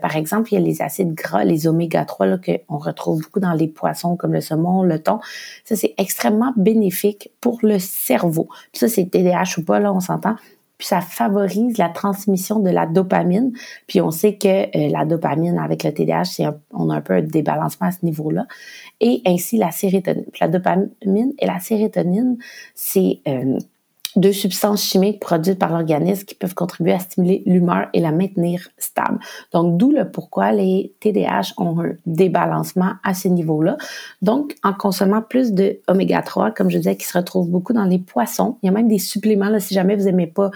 par 0.00 0.14
exemple, 0.14 0.52
il 0.52 0.54
y 0.54 0.58
a 0.58 0.60
les 0.60 0.82
acides 0.82 1.12
gras, 1.14 1.42
les 1.42 1.66
oméga 1.66 2.04
3 2.04 2.38
qu'on 2.38 2.78
retrouve 2.78 3.22
beaucoup 3.22 3.40
dans 3.40 3.54
les 3.54 3.68
poissons 3.68 4.16
comme 4.16 4.32
le 4.32 4.40
saumon, 4.40 4.84
le 4.84 5.00
thon. 5.00 5.18
Ça, 5.64 5.74
c'est 5.74 5.94
extrêmement 5.98 6.52
bénéfique 6.56 7.30
pour 7.40 7.58
le 7.62 7.80
cerveau. 7.80 8.48
Puis 8.72 8.78
ça, 8.78 8.88
c'est 8.88 9.06
TDAH 9.06 9.58
ou 9.58 9.62
pas, 9.62 9.80
là, 9.80 9.92
on 9.92 10.00
s'entend 10.00 10.36
puis 10.78 10.88
ça 10.88 11.00
favorise 11.00 11.78
la 11.78 11.88
transmission 11.88 12.60
de 12.60 12.70
la 12.70 12.86
dopamine. 12.86 13.52
Puis 13.86 14.00
on 14.00 14.10
sait 14.10 14.36
que 14.36 14.48
euh, 14.76 14.90
la 14.90 15.04
dopamine 15.04 15.58
avec 15.58 15.84
le 15.84 15.92
TDAH, 15.92 16.52
on 16.72 16.90
a 16.90 16.96
un 16.96 17.00
peu 17.00 17.14
un 17.14 17.22
débalancement 17.22 17.88
à 17.88 17.92
ce 17.92 18.04
niveau-là. 18.04 18.46
Et 19.00 19.22
ainsi 19.26 19.56
la 19.56 19.70
sérotonine. 19.70 20.24
Puis 20.32 20.40
la 20.40 20.48
dopamine 20.48 21.32
et 21.38 21.46
la 21.46 21.60
sérotonine, 21.60 22.36
c'est 22.74 23.20
euh, 23.26 23.58
deux 24.16 24.32
substances 24.32 24.82
chimiques 24.82 25.20
produites 25.20 25.58
par 25.58 25.70
l'organisme 25.70 26.24
qui 26.24 26.34
peuvent 26.34 26.54
contribuer 26.54 26.92
à 26.92 26.98
stimuler 26.98 27.42
l'humeur 27.46 27.88
et 27.92 28.00
la 28.00 28.12
maintenir 28.12 28.68
stable. 28.78 29.18
Donc, 29.52 29.76
d'où 29.76 29.92
le 29.92 30.10
pourquoi 30.10 30.52
les 30.52 30.92
TDAH 31.00 31.52
ont 31.58 31.80
un 31.80 31.92
débalancement 32.06 32.94
à 33.04 33.14
ce 33.14 33.28
niveau-là. 33.28 33.76
Donc, 34.22 34.56
en 34.62 34.72
consommant 34.72 35.22
plus 35.22 35.52
de 35.52 35.80
oméga 35.86 36.22
3, 36.22 36.50
comme 36.52 36.70
je 36.70 36.78
disais, 36.78 36.96
qui 36.96 37.06
se 37.06 37.16
retrouve 37.16 37.48
beaucoup 37.48 37.72
dans 37.72 37.84
les 37.84 37.98
poissons, 37.98 38.58
il 38.62 38.66
y 38.66 38.68
a 38.68 38.72
même 38.72 38.88
des 38.88 38.98
suppléments, 38.98 39.48
là, 39.48 39.60
si 39.60 39.74
jamais 39.74 39.96
vous 39.96 40.08
aimez 40.08 40.26
pas 40.26 40.50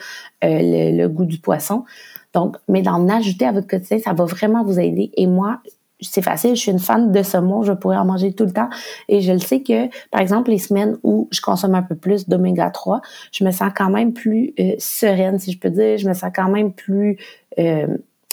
euh, 0.45 0.61
le, 0.63 0.97
le, 0.97 1.09
goût 1.09 1.25
du 1.25 1.39
poisson. 1.39 1.85
Donc, 2.33 2.57
mais 2.69 2.83
d'en 2.83 3.09
ajouter 3.09 3.47
à 3.47 3.53
votre 3.53 3.67
quotidien, 3.67 3.99
ça 3.99 4.13
va 4.13 4.25
vraiment 4.25 4.65
vous 4.65 4.79
aider. 4.79 5.11
Et 5.17 5.27
moi, 5.27 5.61
c'est 6.03 6.23
facile, 6.23 6.55
je 6.57 6.61
suis 6.61 6.71
une 6.71 6.79
fan 6.79 7.13
de 7.13 7.23
saumon, 7.23 7.63
je 7.63 7.73
pourrais 7.73 7.97
en 7.97 8.05
manger 8.05 8.33
tout 8.33 8.45
le 8.45 8.53
temps. 8.53 8.69
Et 9.09 9.21
je 9.21 9.33
le 9.33 9.39
sais 9.39 9.63
que, 9.63 9.89
par 10.11 10.21
exemple, 10.21 10.51
les 10.51 10.59
semaines 10.59 10.99
où 11.03 11.29
je 11.31 11.41
consomme 11.41 11.75
un 11.75 11.83
peu 11.83 11.95
plus 11.95 12.29
d'oméga 12.29 12.71
3, 12.71 13.01
je 13.33 13.45
me 13.45 13.51
sens 13.51 13.71
quand 13.75 13.91
même 13.91 14.13
plus 14.13 14.55
euh, 14.59 14.75
sereine, 14.79 15.39
si 15.39 15.53
je 15.53 15.59
peux 15.59 15.71
dire. 15.71 15.99
Je 15.99 16.09
me 16.09 16.15
sens 16.15 16.31
quand 16.35 16.49
même 16.49 16.73
plus... 16.73 17.19
Euh, 17.59 17.87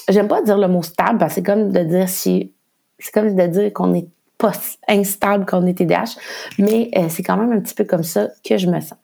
J'aime 0.09 0.29
pas 0.29 0.41
dire 0.41 0.57
le 0.57 0.69
mot 0.69 0.83
stable, 0.83 1.17
parce 1.17 1.31
que 1.31 1.35
c'est 1.35 1.43
comme 1.43 1.71
de 1.71 1.83
dire 1.83 2.07
si... 2.07 2.53
C'est 2.97 3.11
comme 3.11 3.35
de 3.35 3.47
dire 3.47 3.73
qu'on 3.73 3.93
est 3.93 4.07
pas 4.37 4.53
instable 4.87 5.45
quand 5.45 5.61
on 5.61 5.65
est 5.65 5.77
TDAH, 5.77 6.15
mais 6.59 6.89
euh, 6.95 7.07
c'est 7.09 7.23
quand 7.23 7.37
même 7.37 7.51
un 7.51 7.59
petit 7.59 7.73
peu 7.73 7.83
comme 7.83 8.03
ça 8.03 8.29
que 8.47 8.57
je 8.57 8.67
me 8.67 8.79
sens. 8.79 8.97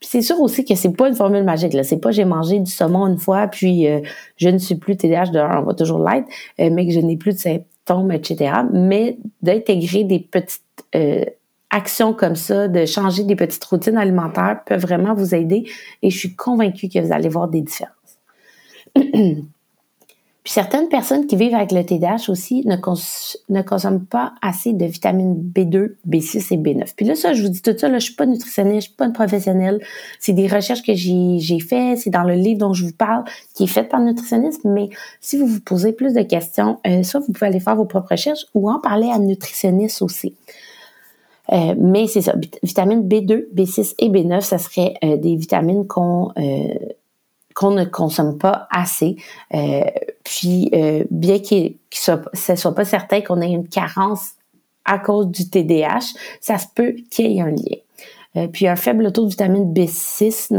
Puis 0.00 0.08
c'est 0.08 0.22
sûr 0.22 0.40
aussi 0.40 0.64
que 0.64 0.74
c'est 0.74 0.96
pas 0.96 1.08
une 1.08 1.14
formule 1.14 1.44
magique 1.44 1.72
là, 1.72 1.82
c'est 1.82 1.98
pas 1.98 2.12
j'ai 2.12 2.24
mangé 2.24 2.60
du 2.60 2.70
saumon 2.70 3.06
une 3.06 3.18
fois 3.18 3.48
puis 3.48 3.88
je 4.36 4.48
ne 4.48 4.58
suis 4.58 4.76
plus 4.76 4.96
TDAH 4.96 5.26
de 5.26 5.40
on 5.40 5.62
va 5.62 5.74
toujours 5.74 5.98
l'être, 5.98 6.28
mais 6.58 6.86
que 6.86 6.92
je 6.92 7.00
n'ai 7.00 7.16
plus 7.16 7.32
de 7.32 7.38
etc. 8.10 8.52
Mais 8.72 9.18
d'intégrer 9.42 10.04
des 10.04 10.20
petites 10.20 10.62
euh, 10.94 11.24
actions 11.70 12.12
comme 12.12 12.36
ça, 12.36 12.68
de 12.68 12.86
changer 12.86 13.24
des 13.24 13.36
petites 13.36 13.64
routines 13.64 13.96
alimentaires 13.96 14.60
peut 14.64 14.76
vraiment 14.76 15.14
vous 15.14 15.34
aider 15.34 15.68
et 16.02 16.10
je 16.10 16.18
suis 16.18 16.34
convaincue 16.34 16.88
que 16.88 16.98
vous 16.98 17.12
allez 17.12 17.28
voir 17.28 17.48
des 17.48 17.62
différences. 17.62 17.92
Puis 20.46 20.52
certaines 20.52 20.88
personnes 20.88 21.26
qui 21.26 21.34
vivent 21.34 21.56
avec 21.56 21.72
le 21.72 21.84
TDAH 21.84 22.28
aussi 22.30 22.64
ne, 22.66 22.76
consomment 23.62 24.06
pas 24.06 24.34
assez 24.40 24.72
de 24.74 24.84
vitamines 24.84 25.34
B2, 25.34 25.94
B6 26.08 26.54
et 26.54 26.56
B9. 26.56 26.92
Puis 26.94 27.04
là, 27.04 27.16
ça, 27.16 27.32
je 27.32 27.42
vous 27.42 27.48
dis 27.48 27.62
tout 27.62 27.76
ça, 27.76 27.88
là, 27.88 27.98
je 27.98 28.04
suis 28.04 28.14
pas 28.14 28.26
nutritionniste, 28.26 28.76
je 28.76 28.86
suis 28.90 28.96
pas 28.96 29.06
une 29.06 29.12
professionnelle. 29.12 29.82
C'est 30.20 30.34
des 30.34 30.46
recherches 30.46 30.84
que 30.84 30.94
j'ai 30.94 31.58
fait, 31.58 31.96
c'est 31.96 32.10
dans 32.10 32.22
le 32.22 32.34
livre 32.34 32.60
dont 32.60 32.72
je 32.74 32.84
vous 32.84 32.92
parle, 32.92 33.24
qui 33.54 33.64
est 33.64 33.66
fait 33.66 33.82
par 33.82 33.98
le 33.98 34.06
nutritionniste. 34.06 34.60
Mais 34.64 34.88
si 35.20 35.36
vous 35.36 35.48
vous 35.48 35.58
posez 35.58 35.92
plus 35.92 36.14
de 36.14 36.22
questions, 36.22 36.78
euh, 36.86 37.02
soit 37.02 37.18
vous 37.18 37.32
pouvez 37.32 37.48
aller 37.48 37.58
faire 37.58 37.74
vos 37.74 37.84
propres 37.84 38.12
recherches 38.12 38.46
ou 38.54 38.70
en 38.70 38.78
parler 38.78 39.08
à 39.08 39.14
un 39.14 39.18
nutritionniste 39.18 40.00
aussi. 40.00 40.36
Euh, 41.52 41.74
mais 41.76 42.06
c'est 42.06 42.22
ça, 42.22 42.36
vitamines 42.62 43.02
B2, 43.02 43.52
B6 43.52 43.94
et 43.98 44.08
B9, 44.10 44.42
ça 44.42 44.58
serait 44.58 44.94
euh, 45.02 45.16
des 45.16 45.34
vitamines 45.34 45.88
qu'on 45.88 46.32
ne 46.36 47.84
consomme 47.84 48.38
pas 48.38 48.68
assez. 48.70 49.16
Euh, 50.26 50.28
puis, 50.28 50.70
euh, 50.74 51.04
bien 51.10 51.38
qu'il 51.38 51.76
ne 52.08 52.56
soit 52.56 52.74
pas 52.74 52.84
certain 52.84 53.20
qu'on 53.20 53.40
ait 53.40 53.50
une 53.50 53.68
carence 53.68 54.32
à 54.84 54.98
cause 54.98 55.28
du 55.28 55.48
TDAH, 55.48 56.14
ça 56.40 56.58
se 56.58 56.66
peut 56.74 56.94
qu'il 57.10 57.32
y 57.32 57.38
ait 57.38 57.40
un 57.40 57.50
lien. 57.50 57.76
Euh, 58.36 58.48
puis, 58.48 58.68
un 58.68 58.76
faible 58.76 59.10
taux 59.12 59.24
de 59.24 59.30
vitamine 59.30 59.72
B6 59.72 60.52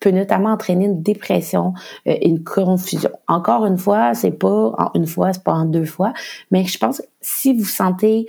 peut 0.00 0.10
notamment 0.10 0.50
entraîner 0.50 0.84
une 0.84 1.02
dépression 1.02 1.72
et 2.04 2.28
une 2.28 2.44
confusion. 2.44 3.10
Encore 3.26 3.64
une 3.64 3.78
fois, 3.78 4.12
c'est 4.12 4.32
pas 4.32 4.74
en 4.76 4.90
une 4.94 5.06
fois, 5.06 5.32
c'est 5.32 5.42
pas 5.42 5.54
en 5.54 5.64
deux 5.64 5.86
fois, 5.86 6.12
mais 6.50 6.66
je 6.66 6.76
pense 6.76 6.98
que 6.98 7.04
si 7.22 7.54
vous 7.56 7.64
sentez 7.64 8.26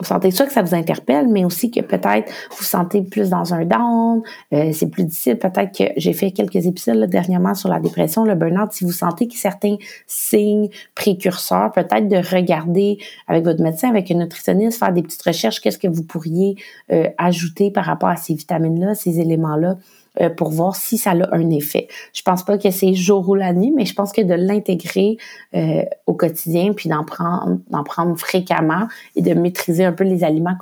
vous 0.00 0.06
sentez 0.06 0.30
soit 0.32 0.46
que 0.46 0.52
ça 0.52 0.62
vous 0.62 0.74
interpelle, 0.74 1.28
mais 1.28 1.44
aussi 1.44 1.70
que 1.70 1.80
peut-être 1.80 2.30
vous 2.56 2.64
sentez 2.64 3.02
plus 3.02 3.30
dans 3.30 3.54
un 3.54 3.64
down, 3.64 4.22
euh, 4.52 4.72
c'est 4.72 4.88
plus 4.88 5.04
difficile. 5.04 5.38
Peut-être 5.38 5.76
que 5.76 5.84
j'ai 5.96 6.12
fait 6.12 6.32
quelques 6.32 6.66
épisodes 6.66 7.08
dernièrement 7.08 7.54
sur 7.54 7.68
la 7.68 7.78
dépression, 7.78 8.24
le 8.24 8.34
burn-out. 8.34 8.72
Si 8.72 8.84
vous 8.84 8.92
sentez 8.92 9.28
que 9.28 9.36
certains 9.36 9.76
signes 10.06 10.68
précurseurs, 10.94 11.70
peut-être 11.72 12.08
de 12.08 12.16
regarder 12.16 12.98
avec 13.28 13.44
votre 13.44 13.62
médecin, 13.62 13.88
avec 13.88 14.10
un 14.10 14.16
nutritionniste, 14.16 14.78
faire 14.78 14.92
des 14.92 15.02
petites 15.02 15.22
recherches, 15.22 15.60
qu'est-ce 15.60 15.78
que 15.78 15.88
vous 15.88 16.02
pourriez 16.02 16.56
euh, 16.92 17.08
ajouter 17.16 17.70
par 17.70 17.84
rapport 17.84 18.08
à 18.08 18.16
ces 18.16 18.34
vitamines-là, 18.34 18.94
ces 18.94 19.20
éléments-là 19.20 19.76
euh, 20.20 20.30
pour 20.30 20.50
voir 20.50 20.76
si 20.76 20.96
ça 20.96 21.10
a 21.10 21.34
un 21.34 21.50
effet. 21.50 21.88
Je 22.12 22.22
pense 22.22 22.44
pas 22.44 22.56
que 22.56 22.70
c'est 22.70 22.94
jour 22.94 23.28
ou 23.28 23.34
la 23.34 23.52
nuit, 23.52 23.72
mais 23.74 23.84
je 23.84 23.94
pense 23.94 24.12
que 24.12 24.20
de 24.20 24.34
l'intégrer 24.34 25.16
euh, 25.54 25.82
au 26.06 26.14
quotidien, 26.14 26.72
puis 26.72 26.88
d'en 26.88 27.04
prendre, 27.04 28.16
fréquemment 28.16 28.86
et 29.16 29.22
de 29.22 29.34
maîtriser 29.34 29.84
un 29.84 29.92
peu 29.92 30.04
les 30.04 30.22
aliments 30.22 30.56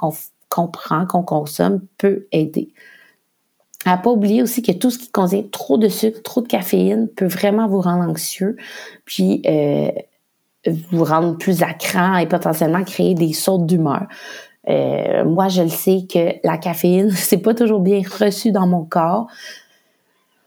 qu'on 0.48 0.68
prend, 0.68 1.06
qu'on 1.06 1.22
consomme, 1.22 1.80
peut 1.98 2.26
aider. 2.32 2.72
À 3.84 3.98
pas 3.98 4.10
oublier 4.10 4.42
aussi 4.42 4.62
que 4.62 4.72
tout 4.72 4.90
ce 4.90 4.98
qui 4.98 5.10
contient 5.10 5.42
trop 5.50 5.76
de 5.76 5.88
sucre, 5.88 6.22
trop 6.22 6.40
de 6.40 6.48
caféine 6.48 7.08
peut 7.08 7.26
vraiment 7.26 7.66
vous 7.66 7.80
rendre 7.80 8.08
anxieux, 8.08 8.56
puis 9.04 9.42
euh, 9.46 9.90
vous 10.92 11.04
rendre 11.04 11.36
plus 11.36 11.62
à 11.62 11.74
et 12.22 12.26
potentiellement 12.26 12.84
créer 12.84 13.14
des 13.14 13.32
sautes 13.32 13.66
d'humeur. 13.66 14.06
Euh, 14.68 15.24
moi, 15.24 15.48
je 15.48 15.62
le 15.62 15.68
sais 15.68 16.06
que 16.12 16.34
la 16.44 16.56
caféine, 16.58 17.10
c'est 17.14 17.38
pas 17.38 17.54
toujours 17.54 17.80
bien 17.80 18.00
reçu 18.20 18.52
dans 18.52 18.66
mon 18.66 18.84
corps. 18.84 19.26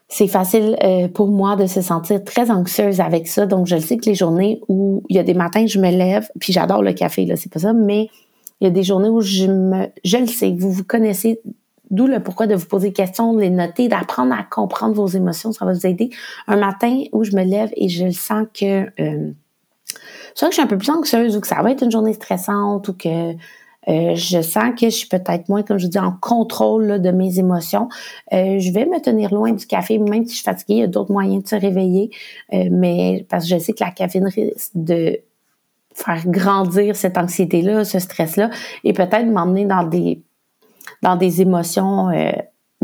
C'est 0.08 0.28
facile 0.28 0.78
euh, 0.84 1.08
pour 1.08 1.28
moi 1.28 1.56
de 1.56 1.66
se 1.66 1.82
sentir 1.82 2.24
très 2.24 2.52
anxieuse 2.52 3.02
avec 3.02 3.28
ça. 3.28 3.46
Donc, 3.46 3.68
je 3.68 3.76
le 3.76 3.82
sais 3.82 3.98
que 3.98 4.06
les 4.06 4.16
journées 4.16 4.62
où 4.70 5.04
il 5.10 5.16
y 5.16 5.20
a 5.20 5.24
des 5.24 5.34
matins, 5.34 5.66
je 5.66 5.80
me 5.80 5.90
lève, 5.90 6.30
puis 6.40 6.54
j'adore 6.54 6.84
le 6.84 6.94
café, 6.94 7.26
là, 7.26 7.36
c'est 7.36 7.52
pas 7.52 7.60
ça, 7.60 7.74
mais 7.74 8.10
il 8.62 8.66
y 8.66 8.68
a 8.68 8.70
des 8.70 8.84
journées 8.84 9.10
où 9.10 9.22
je 9.22 9.48
me, 9.48 9.88
je 10.04 10.18
le 10.18 10.28
sais, 10.28 10.56
vous 10.58 10.72
vous 10.72 10.84
connaissez, 10.84 11.42
d'où 11.92 12.08
le 12.08 12.22
pourquoi 12.22 12.48
de 12.48 12.56
vous 12.56 12.66
poser 12.66 12.90
des 12.90 12.94
questions, 12.94 13.34
de 13.34 13.42
les 13.42 13.50
noter, 13.50 13.90
d'apprendre 13.90 14.34
à 14.34 14.44
comprendre 14.44 14.96
vos 14.96 15.08
émotions, 15.08 15.52
ça 15.52 15.66
va 15.66 15.74
vous 15.74 15.86
aider. 15.86 16.10
Un 16.48 16.58
matin 16.58 17.04
où 17.12 17.24
je 17.24 17.36
me 17.36 17.44
lève 17.44 17.70
et 17.76 17.90
je 17.90 18.10
sens 18.12 18.46
que, 18.54 18.86
euh, 19.02 19.32
soit 20.36 20.48
que 20.48 20.54
je 20.54 20.60
suis 20.60 20.62
un 20.62 20.68
peu 20.68 20.78
plus 20.78 20.90
anxieuse 20.90 21.36
ou 21.36 21.42
que 21.42 21.48
ça 21.48 21.62
va 21.62 21.72
être 21.72 21.84
une 21.84 21.92
journée 21.92 22.14
stressante 22.14 22.88
ou 22.88 22.94
que 22.94 23.34
euh, 23.88 24.16
je 24.16 24.42
sens 24.42 24.72
que 24.80 24.86
je 24.86 24.96
suis 24.96 25.08
peut-être 25.08 25.50
moins, 25.50 25.64
comme 25.64 25.78
je 25.78 25.88
dis, 25.88 26.00
en 26.00 26.12
contrôle 26.12 27.02
de 27.02 27.12
mes 27.12 27.40
émotions. 27.40 27.88
Euh, 28.34 28.60
je 28.60 28.72
vais 28.72 28.86
me 28.86 29.00
tenir 29.00 29.34
loin 29.34 29.52
du 29.52 29.66
café, 29.66 30.00
même 30.00 30.26
si 30.26 30.32
je 30.32 30.36
suis 30.36 30.44
fatiguée. 30.44 30.74
Il 30.76 30.80
y 30.80 30.84
a 30.84 30.88
d'autres 30.88 31.12
moyens 31.12 31.44
de 31.44 31.48
se 31.48 31.56
réveiller, 31.56 32.10
euh, 32.54 32.68
mais 32.72 33.26
parce 33.30 33.46
que 33.46 33.52
je 33.52 33.60
sais 33.60 33.74
que 33.74 33.84
la 33.84 33.92
caféine 33.92 34.28
risque 34.28 34.72
de 34.76 35.20
faire 35.94 36.28
grandir 36.28 36.96
cette 36.96 37.18
anxiété-là, 37.18 37.86
ce 37.86 38.00
stress-là, 38.00 38.50
et 38.84 38.94
peut-être 38.94 39.28
m'emmener 39.28 39.66
dans 39.66 39.84
des 39.84 40.22
dans 41.02 41.16
des 41.16 41.42
émotions 41.42 42.10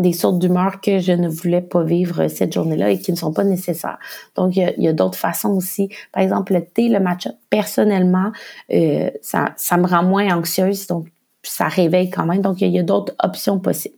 des 0.02 0.14
sortes 0.14 0.40
d'humeur 0.40 0.82
que 0.82 1.00
je 1.00 1.12
ne 1.12 1.28
voulais 1.28 1.62
pas 1.62 1.84
vivre 1.84 2.28
cette 2.28 2.54
journée-là 2.54 2.90
et 2.90 3.00
qui 3.00 3.12
ne 3.12 3.18
sont 3.18 3.34
pas 3.34 3.44
nécessaires. 3.44 4.00
Donc, 4.36 4.56
il 4.56 4.74
y 4.78 4.88
a, 4.88 4.94
d'autres 4.94 5.18
façons 5.18 5.52
aussi. 5.52 5.90
Par 6.12 6.24
exemple, 6.24 6.54
le 6.54 6.66
thé, 6.66 6.90
le 6.90 7.00
matcha, 7.00 7.32
personnellement, 7.50 8.32
euh, 8.74 9.10
ça, 9.22 9.54
ça 9.58 9.78
me 9.78 9.88
rend 9.88 10.04
moins 10.04 10.36
anxieuse, 10.36 10.88
donc 10.88 11.08
ça 11.44 11.68
réveille 11.68 12.10
quand 12.10 12.26
même. 12.26 12.42
Donc, 12.42 12.62
il 12.62 12.70
y 12.70 12.80
a 12.80 12.84
d'autres 12.84 13.14
options 13.24 13.60
possibles. 13.60 13.96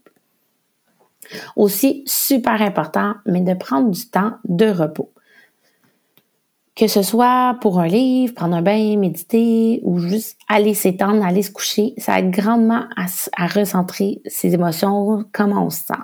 Aussi, 1.56 2.02
super 2.06 2.60
important, 2.60 3.14
mais 3.26 3.40
de 3.40 3.54
prendre 3.54 3.90
du 3.90 4.08
temps 4.08 4.32
de 4.44 4.66
repos 4.66 5.13
que 6.76 6.88
ce 6.88 7.02
soit 7.02 7.56
pour 7.60 7.78
un 7.78 7.86
livre, 7.86 8.34
prendre 8.34 8.56
un 8.56 8.62
bain, 8.62 8.96
méditer 8.96 9.80
ou 9.84 9.98
juste 9.98 10.38
aller 10.48 10.74
s'étendre, 10.74 11.24
aller 11.24 11.42
se 11.42 11.52
coucher, 11.52 11.94
ça 11.98 12.18
aide 12.18 12.30
grandement 12.30 12.84
à, 12.96 13.46
recentrer 13.46 14.20
ses 14.26 14.54
émotions, 14.54 15.24
comment 15.32 15.66
on 15.66 15.70
se 15.70 15.84
sent. 15.84 15.94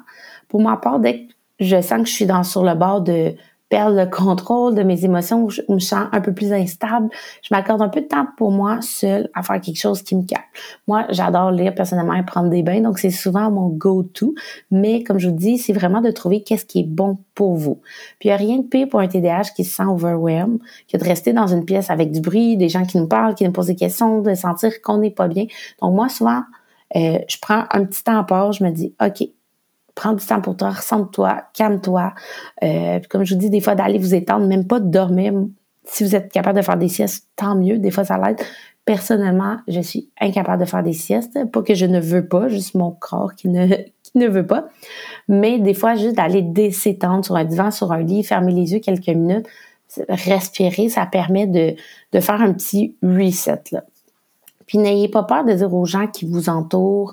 Pour 0.49 0.63
ma 0.63 0.77
part, 0.77 1.01
dès 1.01 1.27
que 1.27 1.33
je 1.59 1.81
sens 1.81 2.03
que 2.03 2.09
je 2.09 2.15
suis 2.15 2.27
dans, 2.27 2.45
sur 2.45 2.63
le 2.63 2.75
bord 2.75 3.01
de 3.01 3.35
perdre 3.71 3.97
le 3.97 4.07
contrôle 4.07 4.75
de 4.75 4.83
mes 4.83 5.05
émotions, 5.05 5.49
je 5.49 5.63
me 5.69 5.79
sens 5.79 6.09
un 6.13 6.21
peu 6.21 6.35
plus 6.35 6.53
instable, 6.53 7.09
je 7.41 7.55
m'accorde 7.55 7.81
un 7.81 7.89
peu 7.89 8.01
de 8.01 8.07
temps 8.07 8.27
pour 8.37 8.51
moi 8.51 8.81
seule 8.83 9.31
à 9.33 9.43
faire 9.43 9.61
quelque 9.61 9.79
chose 9.79 10.03
qui 10.03 10.17
me 10.17 10.27
calme. 10.27 10.43
Moi, 10.89 11.07
j'adore 11.11 11.53
lire 11.53 11.73
personnellement 11.75 12.15
et 12.15 12.25
prendre 12.25 12.51
des 12.51 12.65
bains, 12.65 12.81
donc 12.81 12.99
c'est 12.99 13.11
souvent 13.11 13.51
mon 13.51 13.69
go-to. 13.69 14.35
Mais 14.73 15.05
comme 15.05 15.19
je 15.19 15.29
vous 15.29 15.37
dis, 15.37 15.57
c'est 15.57 15.73
vraiment 15.73 16.01
de 16.01 16.11
trouver 16.11 16.43
qu'est-ce 16.43 16.67
qui 16.67 16.81
est 16.81 16.89
bon 16.89 17.19
pour 17.35 17.55
vous. 17.55 17.81
Puis 18.19 18.29
il 18.29 18.33
n'y 18.33 18.35
a 18.35 18.37
rien 18.37 18.59
de 18.59 18.67
pire 18.67 18.89
pour 18.89 18.99
un 18.99 19.07
TDAH 19.07 19.53
qui 19.55 19.65
se 19.65 19.77
sent 19.77 19.87
overwhelmed 19.87 20.59
que 20.93 20.99
de 20.99 21.05
rester 21.05 21.33
dans 21.33 21.47
une 21.47 21.65
pièce 21.65 21.91
avec 21.91 22.11
du 22.11 22.21
bruit, 22.21 22.57
des 22.57 22.69
gens 22.69 22.85
qui 22.85 22.99
nous 22.99 23.07
parlent, 23.07 23.37
qui 23.37 23.45
nous 23.45 23.53
posent 23.53 23.69
des 23.69 23.77
questions, 23.77 24.21
de 24.21 24.35
sentir 24.35 24.83
qu'on 24.83 24.99
n'est 24.99 25.11
pas 25.11 25.29
bien. 25.29 25.47
Donc 25.81 25.95
moi, 25.95 26.09
souvent, 26.09 26.43
euh, 26.97 27.19
je 27.29 27.37
prends 27.41 27.65
un 27.71 27.85
petit 27.85 28.03
temps 28.03 28.19
à 28.19 28.25
part, 28.25 28.53
je 28.53 28.65
me 28.65 28.71
dis, 28.71 28.95
OK, 29.01 29.29
prends 30.01 30.15
du 30.15 30.25
temps 30.25 30.41
pour 30.41 30.57
toi, 30.57 30.71
ressens-toi, 30.71 31.43
calme-toi. 31.53 32.15
Euh, 32.63 33.01
comme 33.11 33.25
je 33.25 33.35
vous 33.35 33.41
dis, 33.41 33.51
des 33.51 33.61
fois, 33.61 33.75
d'aller 33.75 33.99
vous 33.99 34.15
étendre, 34.15 34.47
même 34.47 34.67
pas 34.67 34.81
de 34.81 34.89
dormir. 34.89 35.35
Si 35.85 36.05
vous 36.05 36.17
êtes 36.17 36.33
capable 36.33 36.59
de 36.59 36.65
faire 36.65 36.79
des 36.79 36.89
siestes, 36.89 37.29
tant 37.37 37.55
mieux. 37.55 37.77
Des 37.77 37.91
fois, 37.91 38.05
ça 38.05 38.17
l'aide. 38.17 38.41
Personnellement, 38.87 39.59
je 39.69 39.81
suis 39.81 40.09
incapable 40.19 40.63
de 40.63 40.67
faire 40.67 40.83
des 40.83 40.95
siestes. 40.95 41.39
Pas 41.53 41.61
que 41.61 41.75
je 41.75 41.85
ne 41.85 42.01
veux 42.01 42.27
pas, 42.27 42.49
juste 42.49 42.75
mon 42.75 42.93
corps 42.93 43.35
qui 43.35 43.49
ne, 43.49 43.67
qui 44.03 44.17
ne 44.17 44.27
veut 44.27 44.47
pas. 44.47 44.69
Mais 45.29 45.59
des 45.59 45.75
fois, 45.75 45.97
juste 45.97 46.17
d'aller 46.17 46.71
s'étendre 46.71 47.23
sur 47.23 47.37
un 47.37 47.45
divan, 47.45 47.71
sur 47.71 47.93
un 47.93 48.03
lit, 48.03 48.25
fermer 48.25 48.53
les 48.53 48.73
yeux 48.73 48.81
quelques 48.81 49.09
minutes, 49.09 49.47
respirer, 50.09 50.89
ça 50.89 51.05
permet 51.05 51.47
de, 51.47 51.75
de 52.13 52.21
faire 52.21 52.41
un 52.41 52.55
petit 52.55 52.97
reset. 53.03 53.65
Puis 54.65 54.79
n'ayez 54.79 55.09
pas 55.09 55.25
peur 55.25 55.45
de 55.45 55.53
dire 55.53 55.75
aux 55.75 55.85
gens 55.85 56.07
qui 56.07 56.25
vous 56.25 56.49
entourent 56.49 57.13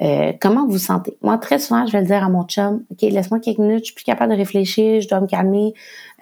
euh, 0.00 0.32
comment 0.40 0.66
vous 0.66 0.78
sentez? 0.78 1.16
Moi, 1.22 1.38
très 1.38 1.58
souvent, 1.58 1.84
je 1.86 1.92
vais 1.92 2.00
le 2.00 2.06
dire 2.06 2.22
à 2.22 2.28
mon 2.28 2.44
chum, 2.44 2.84
OK, 2.90 3.02
laisse-moi 3.02 3.40
quelques 3.40 3.58
minutes, 3.58 3.80
je 3.80 3.84
suis 3.86 3.94
plus 3.94 4.04
capable 4.04 4.32
de 4.32 4.36
réfléchir, 4.36 5.00
je 5.00 5.08
dois 5.08 5.20
me 5.20 5.26
calmer, 5.26 5.74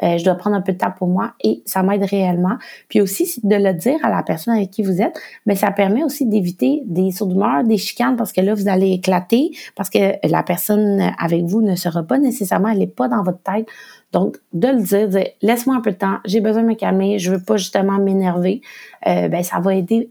euh, 0.02 0.16
je 0.16 0.24
dois 0.24 0.34
prendre 0.34 0.56
un 0.56 0.62
peu 0.62 0.72
de 0.72 0.78
temps 0.78 0.92
pour 0.96 1.08
moi 1.08 1.34
et 1.44 1.62
ça 1.66 1.82
m'aide 1.82 2.04
réellement. 2.04 2.56
Puis 2.88 3.00
aussi, 3.00 3.40
de 3.42 3.56
le 3.56 3.74
dire 3.74 3.98
à 4.02 4.10
la 4.10 4.22
personne 4.22 4.54
avec 4.54 4.70
qui 4.70 4.82
vous 4.82 5.02
êtes, 5.02 5.18
mais 5.44 5.56
ça 5.56 5.70
permet 5.70 6.04
aussi 6.04 6.26
d'éviter 6.26 6.82
des 6.86 7.10
sauts 7.10 7.26
d'humeur, 7.26 7.64
des 7.64 7.76
chicanes, 7.76 8.16
parce 8.16 8.32
que 8.32 8.40
là, 8.40 8.54
vous 8.54 8.68
allez 8.68 8.92
éclater, 8.92 9.50
parce 9.74 9.90
que 9.90 10.14
la 10.26 10.42
personne 10.42 11.12
avec 11.18 11.44
vous 11.44 11.60
ne 11.60 11.74
sera 11.74 12.02
pas 12.02 12.18
nécessairement, 12.18 12.68
elle 12.68 12.78
n'est 12.78 12.86
pas 12.86 13.08
dans 13.08 13.22
votre 13.22 13.42
tête. 13.42 13.66
Donc, 14.12 14.38
de 14.54 14.68
le 14.68 14.82
dire, 14.82 15.08
dire 15.08 15.26
laisse-moi 15.42 15.76
un 15.76 15.80
peu 15.80 15.90
de 15.90 15.96
temps, 15.96 16.18
j'ai 16.24 16.40
besoin 16.40 16.62
de 16.62 16.68
me 16.68 16.74
calmer, 16.74 17.18
je 17.18 17.30
veux 17.30 17.42
pas 17.42 17.56
justement 17.56 17.98
m'énerver, 17.98 18.62
euh, 19.06 19.28
ben 19.28 19.42
ça 19.42 19.60
va 19.60 19.74
aider 19.74 20.08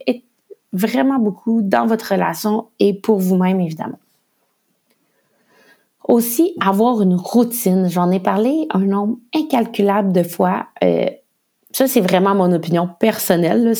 vraiment 0.76 1.20
beaucoup 1.20 1.62
dans 1.62 1.88
votre 1.88 2.12
relation 2.12 2.68
et 2.80 2.94
pour 2.94 3.20
vous-même, 3.20 3.60
évidemment. 3.60 4.00
Aussi, 6.08 6.56
avoir 6.62 7.02
une 7.02 7.16
routine. 7.16 7.90
J'en 7.90 8.12
ai 8.12 8.20
parlé 8.20 8.68
un 8.72 8.86
nombre 8.86 9.18
incalculable 9.34 10.12
de 10.12 10.22
fois. 10.22 10.68
Euh, 10.84 11.10
ça, 11.72 11.88
c'est 11.88 12.02
vraiment 12.02 12.36
mon 12.36 12.52
opinion 12.52 12.88
personnelle. 13.00 13.74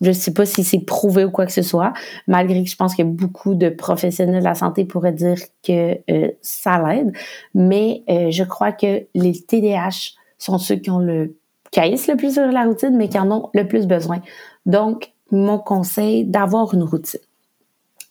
Je 0.00 0.08
ne 0.08 0.12
sais 0.12 0.32
pas 0.32 0.46
si 0.46 0.62
c'est 0.62 0.78
prouvé 0.78 1.24
ou 1.24 1.30
quoi 1.30 1.46
que 1.46 1.52
ce 1.52 1.62
soit, 1.62 1.92
malgré 2.28 2.62
que 2.62 2.70
je 2.70 2.76
pense 2.76 2.94
que 2.94 3.02
beaucoup 3.02 3.54
de 3.54 3.68
professionnels 3.68 4.40
de 4.40 4.44
la 4.44 4.54
santé 4.54 4.84
pourraient 4.84 5.12
dire 5.12 5.38
que 5.66 5.98
euh, 6.10 6.30
ça 6.40 6.80
l'aide. 6.80 7.12
Mais 7.54 8.04
euh, 8.10 8.30
je 8.30 8.44
crois 8.44 8.72
que 8.72 9.06
les 9.14 9.32
TDAH 9.32 10.12
sont 10.38 10.58
ceux 10.58 10.76
qui 10.76 10.90
ont 10.90 10.98
le 10.98 11.36
caïs 11.72 12.06
le 12.06 12.16
plus 12.16 12.34
sur 12.34 12.46
la 12.46 12.64
routine, 12.64 12.96
mais 12.96 13.08
qui 13.08 13.18
en 13.18 13.30
ont 13.32 13.50
le 13.54 13.66
plus 13.66 13.86
besoin. 13.86 14.20
Donc, 14.66 15.12
mon 15.30 15.58
conseil 15.58 16.24
d'avoir 16.24 16.74
une 16.74 16.82
routine. 16.82 17.20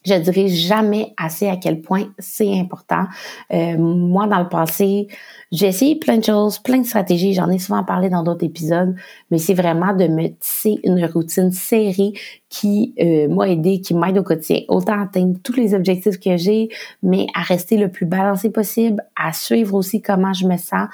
Je 0.06 0.14
dirais 0.14 0.48
jamais 0.48 1.12
assez 1.16 1.48
à 1.48 1.56
quel 1.56 1.80
point 1.80 2.04
c'est 2.18 2.58
important. 2.58 3.06
Euh, 3.52 3.76
moi, 3.76 4.26
dans 4.26 4.38
le 4.38 4.48
passé, 4.48 5.08
j'ai 5.52 5.66
essayé 5.66 5.96
plein 5.96 6.18
de 6.18 6.24
choses, 6.24 6.58
plein 6.58 6.78
de 6.78 6.86
stratégies. 6.86 7.34
J'en 7.34 7.48
ai 7.50 7.58
souvent 7.58 7.84
parlé 7.84 8.08
dans 8.08 8.22
d'autres 8.22 8.44
épisodes, 8.44 8.94
mais 9.30 9.38
c'est 9.38 9.54
vraiment 9.54 9.94
de 9.94 10.06
me 10.06 10.28
tisser 10.28 10.80
une 10.84 11.04
routine 11.06 11.50
serrée 11.52 12.12
qui 12.48 12.94
euh, 13.00 13.28
m'a 13.28 13.48
aidé, 13.48 13.80
qui 13.80 13.94
m'aide 13.94 14.18
au 14.18 14.22
quotidien. 14.22 14.62
Autant 14.68 15.00
atteindre 15.00 15.36
tous 15.42 15.54
les 15.54 15.74
objectifs 15.74 16.18
que 16.18 16.36
j'ai, 16.36 16.68
mais 17.02 17.26
à 17.34 17.42
rester 17.42 17.76
le 17.76 17.90
plus 17.90 18.06
balancé 18.06 18.50
possible, 18.50 19.02
à 19.16 19.32
suivre 19.32 19.74
aussi 19.74 20.00
comment 20.00 20.32
je 20.32 20.46
me 20.46 20.56
sens, 20.56 20.88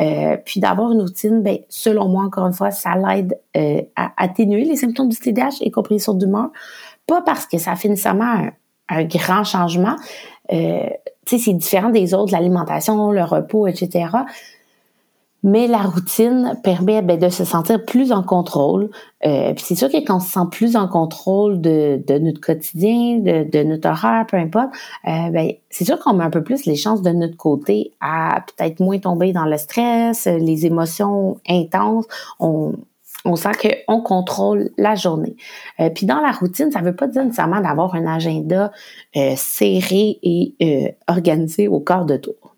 euh, 0.00 0.36
puis 0.44 0.60
d'avoir 0.60 0.92
une 0.92 1.00
routine. 1.00 1.42
Ben, 1.42 1.58
selon 1.68 2.08
moi, 2.08 2.24
encore 2.24 2.46
une 2.46 2.52
fois, 2.52 2.70
ça 2.70 2.94
l'aide 2.94 3.38
euh, 3.56 3.82
à 3.96 4.12
atténuer 4.16 4.64
les 4.64 4.76
symptômes 4.76 5.08
du 5.08 5.16
TDAH, 5.16 5.56
y 5.60 5.70
compris 5.70 5.98
sur 5.98 6.14
d'humeur. 6.14 6.50
Pas 7.08 7.22
parce 7.22 7.46
que 7.46 7.58
ça 7.58 7.74
fait 7.74 7.88
nécessairement 7.88 8.50
un, 8.90 9.04
grand 9.04 9.42
changement. 9.42 9.96
Euh, 10.52 10.86
tu 11.26 11.38
sais, 11.38 11.44
c'est 11.44 11.54
différent 11.54 11.88
des 11.88 12.14
autres, 12.14 12.32
l'alimentation, 12.32 13.10
le 13.10 13.24
repos, 13.24 13.66
etc. 13.66 14.08
Mais 15.42 15.68
la 15.68 15.78
routine 15.78 16.58
permet 16.62 17.00
ben, 17.00 17.18
de 17.18 17.30
se 17.30 17.44
sentir 17.44 17.84
plus 17.84 18.12
en 18.12 18.22
contrôle. 18.22 18.90
Euh, 19.24 19.54
c'est 19.56 19.74
sûr 19.74 19.88
que 19.88 20.04
quand 20.04 20.16
on 20.16 20.20
se 20.20 20.30
sent 20.32 20.46
plus 20.50 20.76
en 20.76 20.86
contrôle 20.86 21.62
de, 21.62 22.02
de 22.06 22.18
notre 22.18 22.40
quotidien, 22.40 23.20
de, 23.20 23.48
de, 23.48 23.62
notre 23.62 23.88
horaire, 23.88 24.26
peu 24.26 24.36
importe, 24.36 24.68
euh, 25.06 25.30
ben, 25.30 25.52
c'est 25.70 25.84
sûr 25.84 25.98
qu'on 26.00 26.12
met 26.12 26.24
un 26.24 26.30
peu 26.30 26.42
plus 26.42 26.66
les 26.66 26.76
chances 26.76 27.00
de 27.00 27.10
notre 27.10 27.36
côté 27.36 27.92
à 28.00 28.44
peut-être 28.48 28.80
moins 28.80 28.98
tomber 28.98 29.32
dans 29.32 29.46
le 29.46 29.56
stress, 29.56 30.26
les 30.26 30.66
émotions 30.66 31.38
intenses. 31.48 32.04
On, 32.38 32.74
on 33.24 33.36
sent 33.36 33.50
qu'on 33.86 34.00
contrôle 34.00 34.70
la 34.76 34.94
journée. 34.94 35.36
Euh, 35.80 35.90
puis 35.90 36.06
dans 36.06 36.20
la 36.20 36.30
routine, 36.30 36.70
ça 36.70 36.80
veut 36.80 36.94
pas 36.94 37.06
dire 37.06 37.24
nécessairement 37.24 37.60
d'avoir 37.60 37.94
un 37.94 38.06
agenda 38.06 38.72
euh, 39.16 39.34
serré 39.36 40.18
et 40.22 40.54
euh, 40.62 40.88
organisé 41.08 41.68
au 41.68 41.80
quart 41.80 42.04
de 42.04 42.16
tour. 42.16 42.54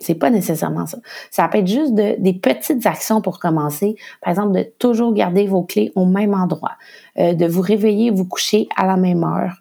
C'est 0.00 0.14
pas 0.14 0.30
nécessairement 0.30 0.86
ça. 0.86 0.98
Ça 1.30 1.48
peut 1.48 1.58
être 1.58 1.66
juste 1.66 1.94
de, 1.94 2.16
des 2.18 2.34
petites 2.34 2.84
actions 2.86 3.20
pour 3.20 3.38
commencer. 3.38 3.96
Par 4.20 4.30
exemple, 4.30 4.52
de 4.52 4.62
toujours 4.78 5.14
garder 5.14 5.46
vos 5.46 5.62
clés 5.62 5.92
au 5.94 6.04
même 6.04 6.34
endroit, 6.34 6.72
de 7.16 7.46
vous 7.46 7.62
réveiller, 7.62 8.10
vous 8.10 8.26
coucher 8.26 8.68
à 8.76 8.86
la 8.86 8.96
même 8.96 9.24
heure, 9.24 9.60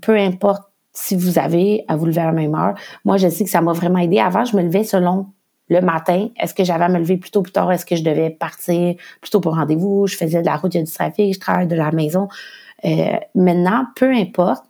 peu 0.00 0.16
importe 0.16 0.62
si 0.92 1.16
vous 1.16 1.38
avez 1.38 1.84
à 1.88 1.96
vous 1.96 2.06
lever 2.06 2.20
à 2.20 2.26
la 2.26 2.32
même 2.32 2.54
heure. 2.54 2.74
Moi, 3.04 3.16
je 3.16 3.28
sais 3.28 3.44
que 3.44 3.50
ça 3.50 3.60
m'a 3.60 3.72
vraiment 3.72 3.98
aidé. 3.98 4.20
Avant, 4.20 4.44
je 4.44 4.56
me 4.56 4.62
levais 4.62 4.84
selon 4.84 5.26
le 5.72 5.80
matin, 5.80 6.28
est-ce 6.38 6.54
que 6.54 6.64
j'avais 6.64 6.84
à 6.84 6.88
me 6.88 6.98
lever 6.98 7.16
plus 7.16 7.30
tôt, 7.30 7.42
plus 7.42 7.52
tard? 7.52 7.72
Est-ce 7.72 7.86
que 7.86 7.96
je 7.96 8.04
devais 8.04 8.30
partir 8.30 8.94
plus 9.20 9.30
tôt 9.30 9.40
pour 9.40 9.54
rendez-vous? 9.56 10.06
Je 10.06 10.16
faisais 10.16 10.40
de 10.40 10.46
la 10.46 10.56
route, 10.56 10.74
il 10.74 10.78
y 10.78 10.80
a 10.80 10.84
du 10.84 10.92
trafic, 10.92 11.34
je 11.34 11.40
travaille 11.40 11.66
de 11.66 11.74
la 11.74 11.90
maison. 11.90 12.28
Euh, 12.84 13.16
maintenant, 13.34 13.86
peu 13.96 14.12
importe, 14.12 14.64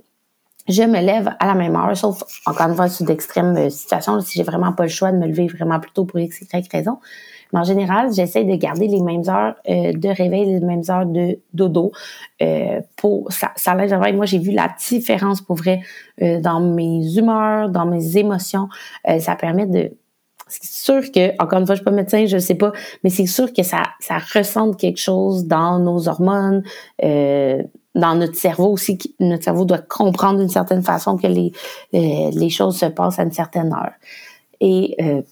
je 0.69 0.83
me 0.83 1.01
lève 1.01 1.35
à 1.41 1.47
la 1.47 1.55
même 1.55 1.75
heure, 1.75 1.97
sauf 1.97 2.23
encore 2.47 2.69
une 2.69 2.77
fois 2.77 2.88
sur 2.88 3.05
d'extrêmes 3.05 3.57
euh, 3.57 3.69
situations, 3.71 4.21
si 4.21 4.38
j'ai 4.38 4.45
vraiment 4.45 4.73
pas 4.73 4.85
le 4.85 4.88
choix 4.88 5.11
de 5.11 5.17
me 5.17 5.27
lever 5.27 5.49
vraiment 5.49 5.81
plus 5.81 5.91
tôt 5.91 6.05
pour 6.05 6.21
x, 6.21 6.41
y 6.41 6.69
raison. 6.71 6.99
Mais 7.53 7.61
en 7.61 7.65
général, 7.65 8.12
j'essaie 8.15 8.45
de 8.45 8.55
garder 8.55 8.87
les 8.87 9.01
mêmes 9.01 9.29
heures 9.29 9.57
euh, 9.69 9.93
de 9.93 10.09
réveil, 10.09 10.47
les 10.47 10.61
mêmes 10.61 10.83
heures 10.88 11.05
de 11.05 11.38
dodo. 11.53 11.93
pour 12.97 13.31
ça, 13.33 13.51
ça 13.57 13.75
l'aide 13.75 13.93
vraiment. 13.93 14.19
Moi, 14.19 14.27
j'ai 14.27 14.38
vu 14.38 14.53
la 14.53 14.69
différence 14.79 15.41
pour 15.43 15.57
vrai 15.57 15.81
dans 16.19 16.61
mes 16.61 17.17
humeurs, 17.17 17.69
dans 17.69 17.87
mes 17.87 18.17
émotions. 18.17 18.69
ça 19.19 19.37
permet 19.37 19.67
de 19.67 19.93
c'est 20.61 20.85
sûr 20.85 21.12
que, 21.12 21.31
encore 21.43 21.61
une 21.61 21.67
fois, 21.67 21.75
je 21.75 21.81
suis 21.81 21.85
pas 21.85 21.91
médecin, 21.91 22.27
je 22.27 22.38
sais 22.38 22.55
pas, 22.55 22.73
mais 23.03 23.11
c'est 23.11 23.27
sûr 23.27 23.53
que 23.53 23.62
ça, 23.62 23.83
ça 24.01 24.19
ressente 24.19 24.77
quelque 24.79 25.01
chose 25.01 25.47
dans 25.47 25.79
nos 25.79 26.09
hormones, 26.09 26.62
euh, 27.03 27.62
dans 27.95 28.15
notre 28.15 28.37
cerveau 28.37 28.73
aussi. 28.73 28.99
Notre 29.21 29.45
cerveau 29.45 29.65
doit 29.65 29.79
comprendre 29.79 30.41
d'une 30.41 30.49
certaine 30.49 30.83
façon 30.83 31.17
que 31.17 31.27
les, 31.27 31.53
euh, 31.95 32.49
choses 32.49 32.79
se 32.79 32.87
passent 32.87 33.19
à 33.19 33.23
une 33.23 33.33
certaine 33.33 33.73
heure. 33.73 33.93
Et 34.61 34.95
euh, 35.01 35.23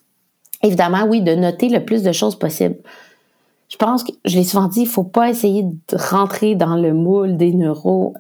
évidemment, 0.63 1.05
oui, 1.05 1.21
de 1.21 1.35
noter 1.35 1.69
le 1.69 1.85
plus 1.85 2.03
de 2.03 2.13
choses 2.13 2.39
possible. 2.39 2.77
Je 3.69 3.77
pense 3.77 4.03
que, 4.03 4.13
je 4.25 4.37
l'ai 4.37 4.45
souvent 4.45 4.69
dit, 4.69 4.81
il 4.81 4.89
faut 4.89 5.05
pas 5.05 5.29
essayer 5.29 5.63
de 5.63 5.97
rentrer 6.11 6.55
dans 6.55 6.77
le 6.77 6.93
moule 6.93 7.37
des 7.37 7.53
neuros 7.53 8.15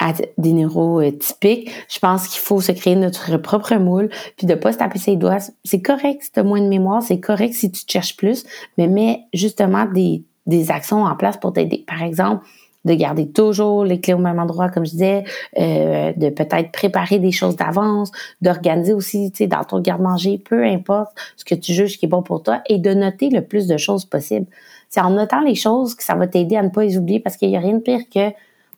à 0.00 0.12
des 0.38 0.52
neurotypiques, 0.52 1.70
je 1.88 1.98
pense 1.98 2.26
qu'il 2.26 2.40
faut 2.40 2.60
se 2.60 2.72
créer 2.72 2.96
notre 2.96 3.36
propre 3.36 3.76
moule, 3.76 4.08
puis 4.36 4.46
de 4.46 4.54
pas 4.54 4.72
se 4.72 4.78
taper 4.78 4.98
ses 4.98 5.16
doigts. 5.16 5.38
C'est 5.64 5.82
correct 5.82 6.22
si 6.22 6.32
tu 6.32 6.40
as 6.40 6.42
moins 6.42 6.60
de 6.60 6.68
mémoire, 6.68 7.02
c'est 7.02 7.20
correct 7.20 7.54
si 7.54 7.70
tu 7.70 7.82
cherches 7.86 8.16
plus, 8.16 8.44
mais 8.78 8.88
mets 8.88 9.20
justement 9.34 9.84
des, 9.84 10.24
des 10.46 10.70
actions 10.70 11.04
en 11.04 11.14
place 11.16 11.36
pour 11.36 11.52
t'aider. 11.52 11.84
Par 11.86 12.02
exemple, 12.02 12.44
de 12.84 12.94
garder 12.94 13.30
toujours 13.30 13.84
les 13.84 14.00
clés 14.00 14.14
au 14.14 14.18
même 14.18 14.38
endroit, 14.38 14.70
comme 14.70 14.86
je 14.86 14.92
disais, 14.92 15.24
euh, 15.58 16.12
de 16.16 16.30
peut-être 16.30 16.72
préparer 16.72 17.18
des 17.18 17.32
choses 17.32 17.56
d'avance, 17.56 18.10
d'organiser 18.40 18.94
aussi, 18.94 19.30
tu 19.30 19.38
sais, 19.38 19.46
dans 19.46 19.64
ton 19.64 19.80
garde-manger, 19.80 20.38
peu 20.38 20.64
importe 20.64 21.10
ce 21.36 21.44
que 21.44 21.54
tu 21.54 21.74
juges 21.74 21.98
qui 21.98 22.06
est 22.06 22.08
bon 22.08 22.22
pour 22.22 22.42
toi, 22.42 22.62
et 22.68 22.78
de 22.78 22.94
noter 22.94 23.28
le 23.28 23.42
plus 23.42 23.66
de 23.66 23.76
choses 23.76 24.06
possible. 24.06 24.46
C'est 24.88 25.02
en 25.02 25.10
notant 25.10 25.40
les 25.40 25.54
choses 25.54 25.94
que 25.94 26.02
ça 26.02 26.14
va 26.14 26.26
t'aider 26.26 26.56
à 26.56 26.62
ne 26.62 26.70
pas 26.70 26.82
les 26.82 26.96
oublier, 26.96 27.20
parce 27.20 27.36
qu'il 27.36 27.50
n'y 27.50 27.56
a 27.56 27.60
rien 27.60 27.74
de 27.74 27.80
pire 27.80 28.00
que 28.12 28.30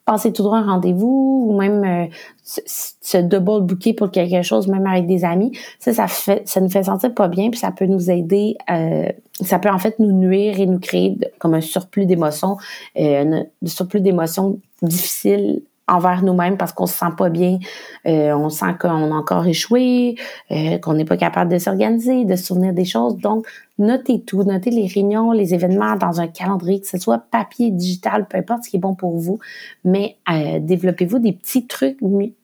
passer 0.04 0.32
tout 0.32 0.42
droit 0.42 0.58
un 0.58 0.66
rendez-vous 0.66 1.46
ou 1.48 1.58
même 1.58 1.84
euh, 1.84 2.06
se, 2.44 3.18
double 3.18 3.62
booker 3.62 3.94
pour 3.94 4.10
quelque 4.10 4.42
chose, 4.42 4.66
même 4.66 4.86
avec 4.86 5.06
des 5.06 5.24
amis, 5.24 5.56
ça, 5.78 5.92
ça 5.92 6.08
fait, 6.08 6.46
ça 6.48 6.60
nous 6.60 6.70
fait 6.70 6.84
sentir 6.84 7.14
pas 7.14 7.28
bien, 7.28 7.50
puis 7.50 7.58
ça 7.58 7.70
peut 7.70 7.86
nous 7.86 8.10
aider, 8.10 8.56
euh, 8.70 9.08
ça 9.42 9.58
peut 9.58 9.70
en 9.70 9.78
fait 9.78 9.98
nous 9.98 10.12
nuire 10.12 10.58
et 10.58 10.66
nous 10.66 10.80
créer 10.80 11.16
comme 11.38 11.54
un 11.54 11.60
surplus 11.60 12.06
d'émotions, 12.06 12.56
euh, 12.98 13.42
un 13.62 13.66
surplus 13.66 14.00
d'émotions 14.00 14.58
difficiles 14.82 15.62
envers 15.92 16.24
nous-mêmes 16.24 16.57
parce 16.57 16.72
qu'on 16.72 16.87
se 16.87 16.98
sent 16.98 17.12
pas 17.16 17.28
bien, 17.28 17.59
euh, 18.07 18.33
on 18.35 18.48
sent 18.48 18.74
qu'on 18.81 19.12
a 19.12 19.14
encore 19.14 19.46
échoué, 19.46 20.16
euh, 20.50 20.78
qu'on 20.78 20.94
n'est 20.94 21.05
pas 21.05 21.16
capable 21.16 21.52
de 21.52 21.59
s'organiser, 21.59 22.24
de 22.24 22.35
se 22.35 22.44
souvenir 22.44 22.72
des 22.72 22.85
choses. 22.85 23.16
Donc, 23.18 23.46
notez 23.78 24.20
tout, 24.22 24.42
notez 24.42 24.70
les 24.70 24.87
réunions, 24.87 25.33
les 25.33 25.55
événements 25.55 25.96
dans 25.96 26.20
un 26.20 26.28
calendrier, 26.28 26.81
que 26.81 26.87
ce 26.87 26.98
soit 26.98 27.18
papier, 27.31 27.70
digital, 27.70 28.26
peu 28.26 28.38
importe 28.38 28.64
ce 28.64 28.70
qui 28.70 28.76
est 28.76 28.81
bon 28.81 28.94
pour 28.94 29.18
vous, 29.18 29.38
mais 29.85 30.16
euh, 30.31 30.59
développez-vous 30.61 31.18
des 31.18 31.33
petits 31.33 31.66
trucs, 31.66 31.98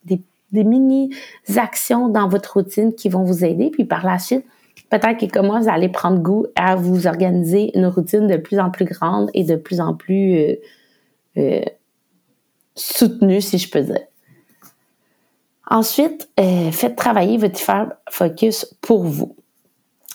des, 0.04 0.20
des 0.52 0.64
mini-actions 0.64 2.08
dans 2.08 2.28
votre 2.28 2.54
routine 2.54 2.92
qui 2.94 3.08
vont 3.08 3.24
vous 3.24 3.44
aider. 3.44 3.70
Puis 3.70 3.84
par 3.84 4.04
la 4.04 4.18
suite, 4.18 4.44
peut-être 4.90 5.18
que 5.18 5.32
comme 5.32 5.46
moi, 5.46 5.60
vous 5.60 5.70
allez 5.70 5.88
prendre 5.88 6.18
goût 6.18 6.46
à 6.54 6.76
vous 6.76 7.06
organiser 7.06 7.76
une 7.76 7.86
routine 7.86 8.26
de 8.26 8.36
plus 8.36 8.58
en 8.60 8.70
plus 8.70 8.84
grande 8.84 9.30
et 9.32 9.44
de 9.44 9.56
plus 9.56 9.80
en 9.80 9.94
plus 9.94 10.58
soutenu, 12.98 13.40
si 13.40 13.58
je 13.58 13.70
peux 13.70 13.82
dire. 13.82 14.06
Ensuite, 15.70 16.28
euh, 16.40 16.70
faites 16.72 16.96
travailler 16.96 17.36
votre 17.36 17.60
focus 18.10 18.74
pour 18.80 19.04
vous. 19.04 19.36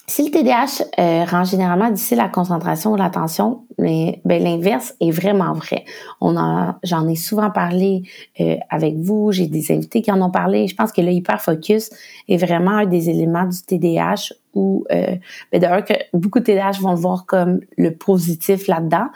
Si 0.06 0.26
le 0.26 0.32
TDAH 0.32 0.84
euh, 1.00 1.24
rend 1.24 1.46
généralement 1.46 1.90
difficile 1.90 2.18
la 2.18 2.28
concentration 2.28 2.92
ou 2.92 2.96
l'attention, 2.98 3.64
mais 3.78 4.20
ben, 4.26 4.44
l'inverse 4.44 4.96
est 5.00 5.12
vraiment 5.12 5.54
vrai. 5.54 5.86
On 6.20 6.36
j'en 6.84 7.08
ai 7.08 7.16
souvent 7.16 7.52
parlé 7.52 8.04
euh, 8.42 8.58
avec 8.70 8.98
vous, 8.98 9.32
j'ai 9.32 9.48
des 9.48 9.72
invités 9.72 10.02
qui 10.02 10.12
en 10.12 10.22
ont 10.22 10.30
parlé. 10.30 10.68
Je 10.68 10.76
pense 10.76 10.92
que 10.92 11.02
le 11.02 11.12
hyperfocus 11.12 11.90
est 12.28 12.38
vraiment 12.38 12.72
un 12.72 12.86
des 12.86 13.10
éléments 13.10 13.46
du 13.46 13.62
TDAH 13.62 14.34
où, 14.56 14.86
ben, 14.90 15.20
d'ailleurs 15.54 15.86
que 15.86 15.94
beaucoup 16.14 16.40
de 16.40 16.46
TDAH 16.46 16.82
vont 16.82 16.92
le 16.92 17.00
voir 17.00 17.26
comme 17.26 17.62
le 17.78 17.96
positif 17.96 18.68
là-dedans, 18.68 19.08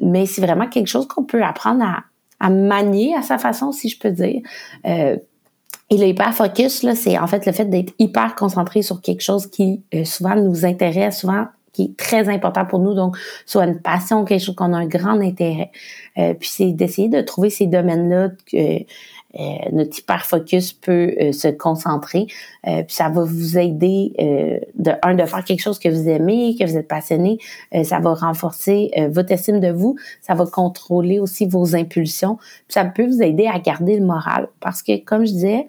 mais 0.00 0.26
c'est 0.26 0.42
vraiment 0.42 0.68
quelque 0.68 0.88
chose 0.88 1.06
qu'on 1.06 1.24
peut 1.24 1.42
apprendre 1.42 1.84
à, 1.84 2.02
à 2.40 2.50
manier 2.50 3.14
à 3.14 3.22
sa 3.22 3.38
façon, 3.38 3.72
si 3.72 3.88
je 3.88 3.98
peux 3.98 4.10
dire. 4.10 4.40
Euh, 4.86 5.16
et 5.90 5.96
le 5.96 6.06
hyper 6.06 6.34
focus, 6.34 6.84
c'est 6.94 7.18
en 7.18 7.26
fait 7.26 7.46
le 7.46 7.52
fait 7.52 7.64
d'être 7.64 7.94
hyper 7.98 8.34
concentré 8.34 8.82
sur 8.82 9.00
quelque 9.00 9.22
chose 9.22 9.46
qui 9.46 9.82
euh, 9.94 10.04
souvent 10.04 10.36
nous 10.36 10.66
intéresse, 10.66 11.20
souvent 11.20 11.46
qui 11.78 11.84
est 11.84 11.96
très 11.96 12.28
important 12.28 12.66
pour 12.66 12.80
nous, 12.80 12.94
donc 12.94 13.16
soit 13.46 13.64
une 13.64 13.78
passion, 13.78 14.24
quelque 14.24 14.42
chose 14.42 14.56
qu'on 14.56 14.72
a 14.72 14.78
un 14.78 14.86
grand 14.86 15.20
intérêt. 15.20 15.70
Euh, 16.18 16.34
puis 16.34 16.48
c'est 16.48 16.72
d'essayer 16.72 17.08
de 17.08 17.20
trouver 17.20 17.50
ces 17.50 17.66
domaines-là 17.66 18.30
que 18.50 18.80
euh, 19.38 19.56
notre 19.70 19.96
hyper 19.96 20.24
focus 20.24 20.72
peut 20.72 21.14
se 21.32 21.48
concentrer. 21.48 22.26
puis 22.64 22.84
ça 22.88 23.10
va 23.10 23.24
vous 23.24 23.58
aider 23.58 24.12
de 24.74 24.92
un 25.02 25.14
de 25.14 25.24
faire 25.26 25.44
quelque 25.44 25.60
chose 25.60 25.78
que 25.78 25.88
vous 25.90 26.08
aimez, 26.08 26.56
que 26.58 26.64
vous 26.64 26.76
êtes 26.78 26.88
passionné. 26.88 27.38
ça 27.84 28.00
va 28.00 28.14
renforcer 28.14 28.90
votre 29.10 29.30
estime 29.30 29.60
de 29.60 29.70
vous. 29.70 29.96
Ça 30.22 30.34
va 30.34 30.46
contrôler 30.46 31.20
aussi 31.20 31.46
vos 31.46 31.76
impulsions. 31.76 32.36
Puis 32.36 32.74
ça 32.74 32.86
peut 32.86 33.06
vous 33.06 33.22
aider 33.22 33.46
à 33.46 33.58
garder 33.60 33.98
le 33.98 34.04
moral 34.04 34.48
parce 34.60 34.82
que 34.82 34.96
comme 35.04 35.26
je 35.26 35.32
disais 35.32 35.68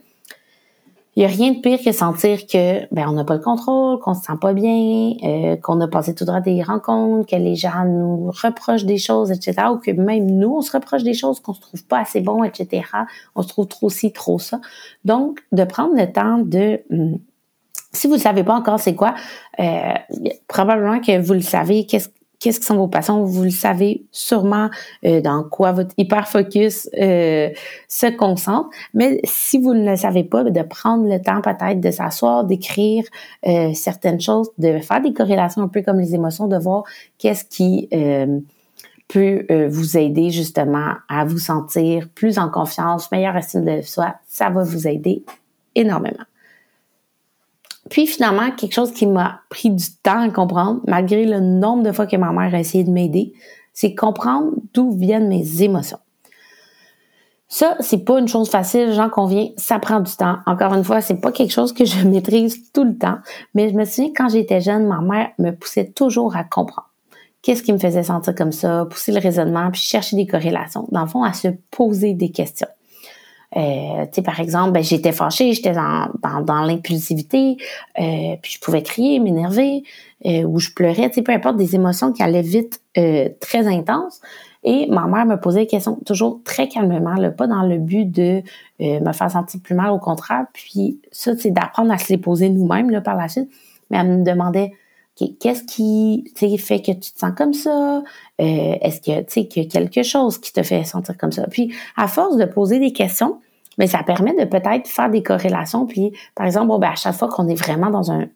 il 1.15 1.24
y 1.24 1.26
a 1.26 1.28
rien 1.28 1.52
de 1.52 1.60
pire 1.60 1.80
que 1.84 1.91
sentir 1.91 2.45
que 2.45 2.86
ben 2.93 3.08
on 3.10 3.13
n'a 3.13 3.24
pas 3.24 3.36
le 3.36 3.41
contrôle, 3.41 4.00
qu'on 4.00 4.13
se 4.13 4.22
sent 4.22 4.38
pas 4.39 4.54
bien, 4.54 5.13
euh, 5.24 5.58
qu'on 5.58 5.82
a 5.82 5.88
passé 5.88 6.13
tout 6.13 6.24
droit 6.24 6.39
des 6.39 6.62
rencontres, 6.62 7.30
que 7.30 7.36
les 7.36 7.56
gens 7.56 7.84
nous 7.86 8.32
reprochent 8.32 8.86
des 8.86 8.98
choses, 8.98 9.32
etc. 9.32 9.67
Ou 9.72 9.78
que 9.78 9.91
même 9.91 10.30
nous, 10.30 10.56
on 10.58 10.62
se 10.62 10.72
reproche 10.72 11.04
des 11.04 11.13
choses 11.13 11.39
qu'on 11.39 11.54
se 11.54 11.62
trouve 11.62 11.84
pas 11.86 12.00
assez 12.00 12.22
bon, 12.22 12.43
etc. 12.43 12.84
On 13.36 13.41
se 13.41 13.48
trouve 13.48 13.67
trop 13.67 13.89
ci, 13.89 14.13
trop 14.13 14.39
ça. 14.39 14.62
Donc, 15.04 15.39
de 15.52 15.63
prendre 15.63 15.95
le 15.95 16.12
temps 16.12 16.38
de 16.38 16.82
hum, 16.91 17.19
si 17.91 18.08
vous 18.08 18.13
ne 18.13 18.19
savez 18.19 18.43
pas 18.43 18.54
encore 18.54 18.80
c'est 18.80 18.95
quoi, 18.95 19.15
euh, 19.60 19.93
probablement 20.48 21.00
que 21.00 21.19
vous 21.19 21.34
le 21.34 21.41
savez, 21.41 21.86
qu'est-ce 21.86 22.10
qu'est-ce 22.39 22.60
qui 22.60 22.65
sont 22.65 22.78
vos 22.78 22.88
passions, 22.88 23.23
vous 23.23 23.43
le 23.43 23.49
savez 23.49 24.06
sûrement 24.12 24.69
euh, 25.06 25.21
dans 25.21 25.43
quoi 25.43 25.71
votre 25.73 25.93
hyper 25.97 26.28
focus 26.28 26.89
euh, 26.99 27.49
se 27.88 28.08
concentre. 28.08 28.69
Mais 28.93 29.19
si 29.25 29.60
vous 29.60 29.73
ne 29.73 29.89
le 29.89 29.97
savez 29.97 30.23
pas, 30.23 30.43
de 30.43 30.62
prendre 30.63 31.08
le 31.08 31.21
temps 31.21 31.41
peut-être 31.41 31.82
de 31.82 31.91
s'asseoir, 31.91 32.45
d'écrire 32.45 33.04
euh, 33.45 33.73
certaines 33.73 34.21
choses, 34.21 34.49
de 34.58 34.80
faire 34.80 35.02
des 35.02 35.13
corrélations 35.13 35.62
un 35.62 35.67
peu 35.67 35.82
comme 35.82 35.99
les 35.99 36.15
émotions, 36.15 36.47
de 36.47 36.58
voir 36.58 36.84
qu'est-ce 37.17 37.45
qui 37.45 37.89
peut 39.08 39.45
vous 39.67 39.97
aider 39.97 40.30
justement 40.30 40.93
à 41.10 41.25
vous 41.25 41.39
sentir 41.39 42.08
plus 42.13 42.38
en 42.38 42.49
confiance, 42.49 43.12
meilleure 43.12 43.36
estime 43.36 43.65
de 43.65 43.82
soi, 43.82 44.15
ça 44.28 44.49
va 44.49 44.63
vous 44.63 44.88
aider 44.88 45.23
énormément. 45.75 46.23
Puis 47.89 48.08
finalement, 48.08 48.52
quelque 48.52 48.73
chose 48.73 48.93
qui 48.93 49.08
m'a 49.08 49.41
pris 49.49 49.71
du 49.71 49.86
temps 50.04 50.21
à 50.21 50.30
comprendre, 50.30 50.82
malgré 50.88 51.25
le 51.25 51.39
nombre 51.39 51.84
de 51.84 51.91
fois 51.91 52.06
que 52.06 52.15
ma 52.15 52.32
mère 52.32 52.54
a 52.54 52.60
essayé 52.60 52.84
de 52.84 52.91
m'aider, 52.91 53.34
c'est 53.73 53.95
comprendre 53.95 54.52
d'où 54.73 54.91
viennent 54.91 55.28
mes 55.28 55.63
émotions. 55.63 55.99
Ça, 57.52 57.75
c'est 57.80 58.06
pas 58.06 58.19
une 58.19 58.28
chose 58.28 58.47
facile, 58.49 58.93
j'en 58.93 59.10
conviens, 59.10 59.47
ça 59.58 59.80
prend 59.80 59.99
du 60.02 60.15
temps. 60.15 60.38
Encore 60.45 60.73
une 60.75 60.84
fois, 60.84 61.02
c'est 61.02 61.19
pas 61.19 61.32
quelque 61.32 61.52
chose 61.52 61.73
que 61.73 61.84
je 61.84 62.08
maîtrise 62.08 62.71
tout 62.71 62.84
le 62.84 62.95
temps, 62.95 63.17
mais 63.56 63.69
je 63.69 63.75
me 63.75 63.86
souviens 63.86 64.12
quand 64.15 64.30
j'étais 64.30 64.62
jeune, 64.62 64.86
ma 64.86 65.02
mère 65.02 65.30
me 65.39 65.52
poussait 65.52 65.91
toujours 65.91 66.36
à 66.36 66.43
comprendre. 66.43 66.89
Qu'est-ce 67.41 67.63
qui 67.63 67.73
me 67.73 67.80
faisait 67.80 68.04
sentir 68.04 68.36
comme 68.36 68.52
ça, 68.52 68.86
pousser 68.86 69.12
le 69.12 69.19
raisonnement, 69.19 69.71
puis 69.71 69.82
chercher 69.82 70.15
des 70.15 70.28
corrélations. 70.28 70.88
Dans 70.91 71.02
le 71.02 71.08
fond, 71.08 71.23
à 71.23 71.34
se 71.34 71.47
poser 71.71 72.13
des 72.13 72.30
questions. 72.30 72.67
Euh, 73.57 74.05
tu 74.05 74.09
sais, 74.13 74.21
par 74.21 74.39
exemple, 74.39 74.71
ben, 74.71 74.83
j'étais 74.83 75.12
fâchée, 75.12 75.53
j'étais 75.53 75.71
dans, 75.71 76.09
dans, 76.21 76.62
l'impulsivité, 76.62 77.57
euh, 77.99 78.35
puis 78.41 78.53
je 78.53 78.59
pouvais 78.59 78.83
crier, 78.83 79.19
m'énerver, 79.19 79.83
euh, 80.25 80.43
ou 80.43 80.59
je 80.59 80.69
pleurais, 80.71 81.09
tu 81.09 81.15
sais, 81.15 81.21
peu 81.23 81.31
importe, 81.31 81.57
des 81.57 81.75
émotions 81.75 82.13
qui 82.13 82.21
allaient 82.21 82.41
vite, 82.41 82.81
euh, 82.97 83.29
très 83.39 83.65
intenses. 83.67 84.21
Et 84.63 84.88
ma 84.88 85.07
mère 85.07 85.25
me 85.25 85.38
posait 85.38 85.62
des 85.62 85.67
questions 85.67 85.97
toujours 86.05 86.41
très 86.43 86.67
calmement, 86.67 87.15
là, 87.15 87.31
pas 87.31 87.47
dans 87.47 87.63
le 87.63 87.77
but 87.77 88.05
de 88.05 88.43
euh, 88.81 88.99
me 88.99 89.13
faire 89.13 89.31
sentir 89.31 89.62
plus 89.62 89.75
mal, 89.75 89.91
au 89.91 89.99
contraire. 89.99 90.45
Puis 90.53 90.99
ça, 91.12 91.35
c'est 91.38 91.51
d'apprendre 91.51 91.91
à 91.91 91.97
se 91.97 92.09
les 92.09 92.17
poser 92.17 92.49
nous-mêmes 92.49 92.89
là, 92.89 93.01
par 93.01 93.15
la 93.15 93.29
suite. 93.29 93.49
Mais 93.89 93.97
elle 93.97 94.19
me 94.19 94.23
demandait 94.23 94.73
qu'est-ce 95.39 95.63
qui 95.63 96.32
fait 96.58 96.82
que 96.82 96.91
tu 96.91 97.12
te 97.12 97.19
sens 97.19 97.32
comme 97.36 97.53
ça? 97.53 98.03
Euh, 98.41 98.75
est-ce 98.82 99.01
que 99.01 99.19
tu 99.21 99.25
sais 99.27 99.47
qu'il 99.47 99.63
y 99.63 99.65
a 99.65 99.69
quelque 99.69 100.03
chose 100.03 100.38
qui 100.39 100.53
te 100.53 100.63
fait 100.63 100.84
sentir 100.84 101.17
comme 101.17 101.32
ça? 101.32 101.47
Puis, 101.47 101.73
à 101.97 102.08
force 102.08 102.38
de 102.38 102.45
poser 102.45 102.79
des 102.79 102.93
questions, 102.93 103.39
mais 103.77 103.88
ça 103.88 104.03
permet 104.03 104.34
de 104.34 104.45
peut-être 104.45 104.88
faire 104.88 105.10
des 105.10 105.23
corrélations. 105.23 105.86
Puis, 105.86 106.13
par 106.36 106.45
exemple, 106.45 106.67
bon, 106.67 106.79
ben, 106.79 106.89
à 106.89 106.95
chaque 106.95 107.15
fois 107.15 107.29
qu'on 107.29 107.47
est 107.47 107.55
vraiment 107.55 107.89
dans 107.89 108.12
un 108.12 108.27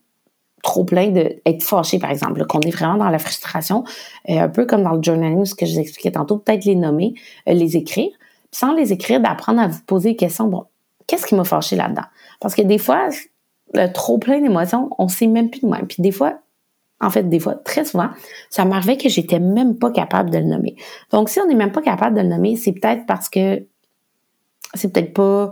trop 0.64 0.86
plein 0.86 1.10
d'être 1.10 1.62
fâché, 1.62 2.00
par 2.00 2.10
exemple, 2.10 2.46
qu'on 2.46 2.62
est 2.62 2.72
vraiment 2.72 2.96
dans 2.96 3.10
la 3.10 3.20
frustration, 3.20 3.84
euh, 4.30 4.40
un 4.40 4.50
peu 4.50 4.66
comme 4.66 4.84
dans 4.84 4.94
le 4.94 5.04
journaling, 5.04 5.46
ce 5.46 5.56
que 5.56 5.66
je 5.66 5.74
vous 5.74 5.80
expliquais 5.80 6.12
tantôt, 6.12 6.38
peut-être 6.38 6.66
les 6.66 6.76
nommer, 6.76 7.14
euh, 7.50 7.54
les 7.54 7.76
écrire. 7.76 8.10
Puis 8.52 8.60
sans 8.60 8.74
les 8.74 8.94
écrire, 8.94 9.20
d'apprendre 9.20 9.62
à 9.62 9.68
vous 9.68 9.82
poser 9.86 10.12
des 10.12 10.16
questions. 10.16 10.48
Bon, 10.48 10.66
qu'est-ce 11.06 11.26
qui 11.26 11.36
m'a 11.36 11.44
fâché 11.44 11.76
là-dedans? 11.76 12.06
Parce 12.40 12.56
que 12.56 12.62
des 12.62 12.78
fois, 12.78 13.10
le 13.74 13.92
trop 13.92 14.18
plein 14.18 14.40
d'émotions, 14.40 14.90
on 14.98 15.10
sait 15.10 15.28
même 15.28 15.50
plus 15.50 15.62
nous-mêmes. 15.64 15.88
Puis 15.88 16.02
des 16.02 16.12
fois, 16.12 16.40
en 17.04 17.10
fait, 17.10 17.30
des 17.30 17.40
fois, 17.40 17.56
très 17.56 17.86
souvent, 17.86 18.10
ça 18.50 18.66
m'arrivait 18.66 18.98
que 18.98 19.10
j'étais 19.10 19.40
même 19.40 19.78
pas 19.78 19.92
capable 19.92 20.30
de 20.30 20.38
le 20.38 20.46
nommer. 20.46 20.76
Donc, 21.12 21.30
si 21.30 21.40
on 21.40 21.48
n'est 21.48 21.56
même 21.56 21.72
pas 21.72 21.82
capable 21.82 22.16
de 22.16 22.22
le 22.22 22.28
nommer, 22.28 22.56
c'est 22.56 22.74
peut-être 22.74 23.06
parce 23.06 23.30
que 23.30 23.64
c'est 24.74 24.92
peut-être 24.92 25.14
pas 25.14 25.52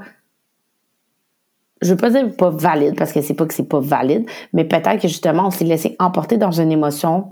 je 1.82 1.90
veux 1.90 1.98
pas 1.98 2.12
dire 2.12 2.32
pas 2.36 2.50
valide 2.50 2.96
parce 2.96 3.12
que 3.12 3.22
c'est 3.22 3.34
pas 3.34 3.46
que 3.46 3.54
c'est 3.54 3.68
pas 3.68 3.80
valide, 3.80 4.30
mais 4.54 4.66
peut-être 4.66 5.02
que 5.02 5.08
justement 5.08 5.48
on 5.48 5.52
s'est 5.52 5.66
laissé 5.66 5.96
emporter 6.00 6.38
dans 6.38 6.52
une 6.52 6.72
émotion 6.72 7.30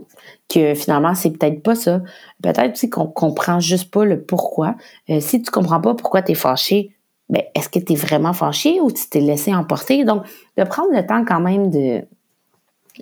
que 0.47 0.73
finalement 0.73 1.13
c'est 1.13 1.31
peut-être 1.31 1.61
pas 1.61 1.75
ça. 1.75 2.01
Peut-être 2.41 2.73
aussi 2.73 2.89
qu'on 2.89 3.07
comprend 3.07 3.59
juste 3.59 3.91
pas 3.91 4.05
le 4.05 4.21
pourquoi. 4.21 4.75
Euh, 5.09 5.19
si 5.19 5.41
tu 5.41 5.51
comprends 5.51 5.79
pas 5.79 5.93
pourquoi 5.93 6.23
tu 6.23 6.31
es 6.31 6.35
fâché, 6.35 6.95
ben 7.29 7.43
est-ce 7.53 7.69
que 7.69 7.77
tu 7.77 7.93
es 7.93 7.95
vraiment 7.95 8.33
fâché 8.33 8.81
ou 8.81 8.91
tu 8.91 9.07
t'es 9.07 9.21
laissé 9.21 9.53
emporter? 9.53 10.03
Donc 10.03 10.23
de 10.57 10.63
prendre 10.63 10.89
le 10.93 11.05
temps 11.05 11.23
quand 11.25 11.41
même 11.41 11.69
de 11.69 12.03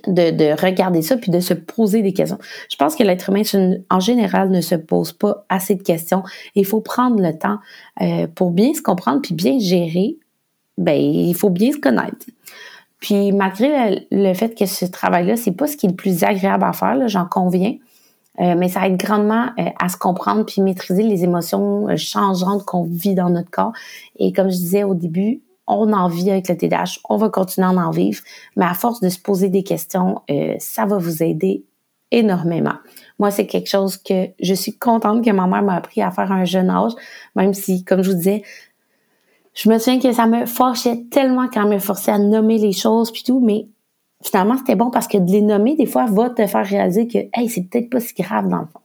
de, 0.06 0.60
regarder 0.60 1.02
ça 1.02 1.16
puis 1.16 1.30
de 1.30 1.40
se 1.40 1.54
poser 1.54 2.02
des 2.02 2.12
questions. 2.12 2.38
Je 2.70 2.76
pense 2.76 2.94
que 2.94 3.02
l'être 3.02 3.28
humain, 3.30 3.42
en 3.90 4.00
général, 4.00 4.50
ne 4.50 4.60
se 4.60 4.74
pose 4.74 5.12
pas 5.12 5.44
assez 5.48 5.74
de 5.74 5.82
questions. 5.82 6.22
Il 6.54 6.66
faut 6.66 6.80
prendre 6.80 7.20
le 7.20 7.36
temps 7.36 7.58
euh, 8.00 8.26
pour 8.34 8.50
bien 8.50 8.74
se 8.74 8.82
comprendre 8.82 9.20
puis 9.22 9.34
bien 9.34 9.58
gérer. 9.58 10.16
Ben, 10.76 10.96
il 10.96 11.34
faut 11.34 11.50
bien 11.50 11.72
se 11.72 11.78
connaître. 11.78 12.26
Puis 13.00 13.32
malgré 13.32 14.06
le, 14.10 14.34
fait 14.34 14.56
que 14.56 14.66
ce 14.66 14.84
travail-là, 14.84 15.36
c'est 15.36 15.52
pas 15.52 15.66
ce 15.66 15.76
qui 15.76 15.86
est 15.86 15.90
le 15.90 15.96
plus 15.96 16.24
agréable 16.24 16.64
à 16.64 16.72
faire, 16.72 17.08
j'en 17.08 17.26
conviens. 17.26 17.74
Euh, 18.40 18.54
mais 18.56 18.68
ça 18.68 18.86
aide 18.86 18.96
grandement 18.96 19.46
euh, 19.58 19.64
à 19.80 19.88
se 19.88 19.96
comprendre 19.96 20.44
puis 20.44 20.62
maîtriser 20.62 21.02
les 21.02 21.24
émotions 21.24 21.88
changeantes 21.96 22.64
qu'on 22.64 22.84
vit 22.84 23.14
dans 23.14 23.30
notre 23.30 23.50
corps. 23.50 23.72
Et 24.16 24.32
comme 24.32 24.48
je 24.48 24.56
disais 24.56 24.84
au 24.84 24.94
début, 24.94 25.40
on 25.68 25.92
en 25.92 26.08
vit 26.08 26.30
avec 26.30 26.48
le 26.48 26.56
TDAH, 26.56 27.00
on 27.08 27.16
va 27.16 27.28
continuer 27.28 27.66
à 27.66 27.70
en 27.70 27.90
vivre, 27.90 28.22
mais 28.56 28.64
à 28.64 28.74
force 28.74 29.00
de 29.00 29.08
se 29.08 29.18
poser 29.18 29.48
des 29.48 29.62
questions, 29.62 30.22
euh, 30.30 30.54
ça 30.58 30.86
va 30.86 30.98
vous 30.98 31.22
aider 31.22 31.64
énormément. 32.10 32.74
Moi, 33.18 33.30
c'est 33.30 33.46
quelque 33.46 33.68
chose 33.68 33.96
que 33.98 34.28
je 34.40 34.54
suis 34.54 34.76
contente 34.76 35.24
que 35.24 35.30
ma 35.30 35.46
mère 35.46 35.62
m'a 35.62 35.74
appris 35.74 36.00
à 36.02 36.10
faire 36.10 36.32
à 36.32 36.36
un 36.36 36.44
jeune 36.44 36.70
âge, 36.70 36.92
même 37.36 37.52
si, 37.52 37.84
comme 37.84 38.02
je 38.02 38.10
vous 38.10 38.16
disais, 38.16 38.42
je 39.54 39.68
me 39.68 39.78
souviens 39.78 40.00
que 40.00 40.12
ça 40.12 40.26
me 40.26 40.46
fâchait 40.46 41.04
tellement 41.10 41.48
quand 41.52 41.64
elle 41.64 41.74
me 41.74 41.78
forçait 41.78 42.12
à 42.12 42.18
nommer 42.18 42.58
les 42.58 42.72
choses 42.72 43.10
puis 43.10 43.24
tout, 43.24 43.40
mais 43.40 43.66
finalement, 44.22 44.56
c'était 44.56 44.76
bon 44.76 44.90
parce 44.90 45.08
que 45.08 45.18
de 45.18 45.30
les 45.30 45.42
nommer, 45.42 45.76
des 45.76 45.86
fois, 45.86 46.06
va 46.06 46.30
te 46.30 46.46
faire 46.46 46.64
réaliser 46.64 47.08
que, 47.08 47.18
hey, 47.32 47.48
c'est 47.48 47.62
peut-être 47.68 47.90
pas 47.90 48.00
si 48.00 48.14
grave 48.14 48.48
dans 48.48 48.60
le 48.60 48.66
fond. 48.66 48.80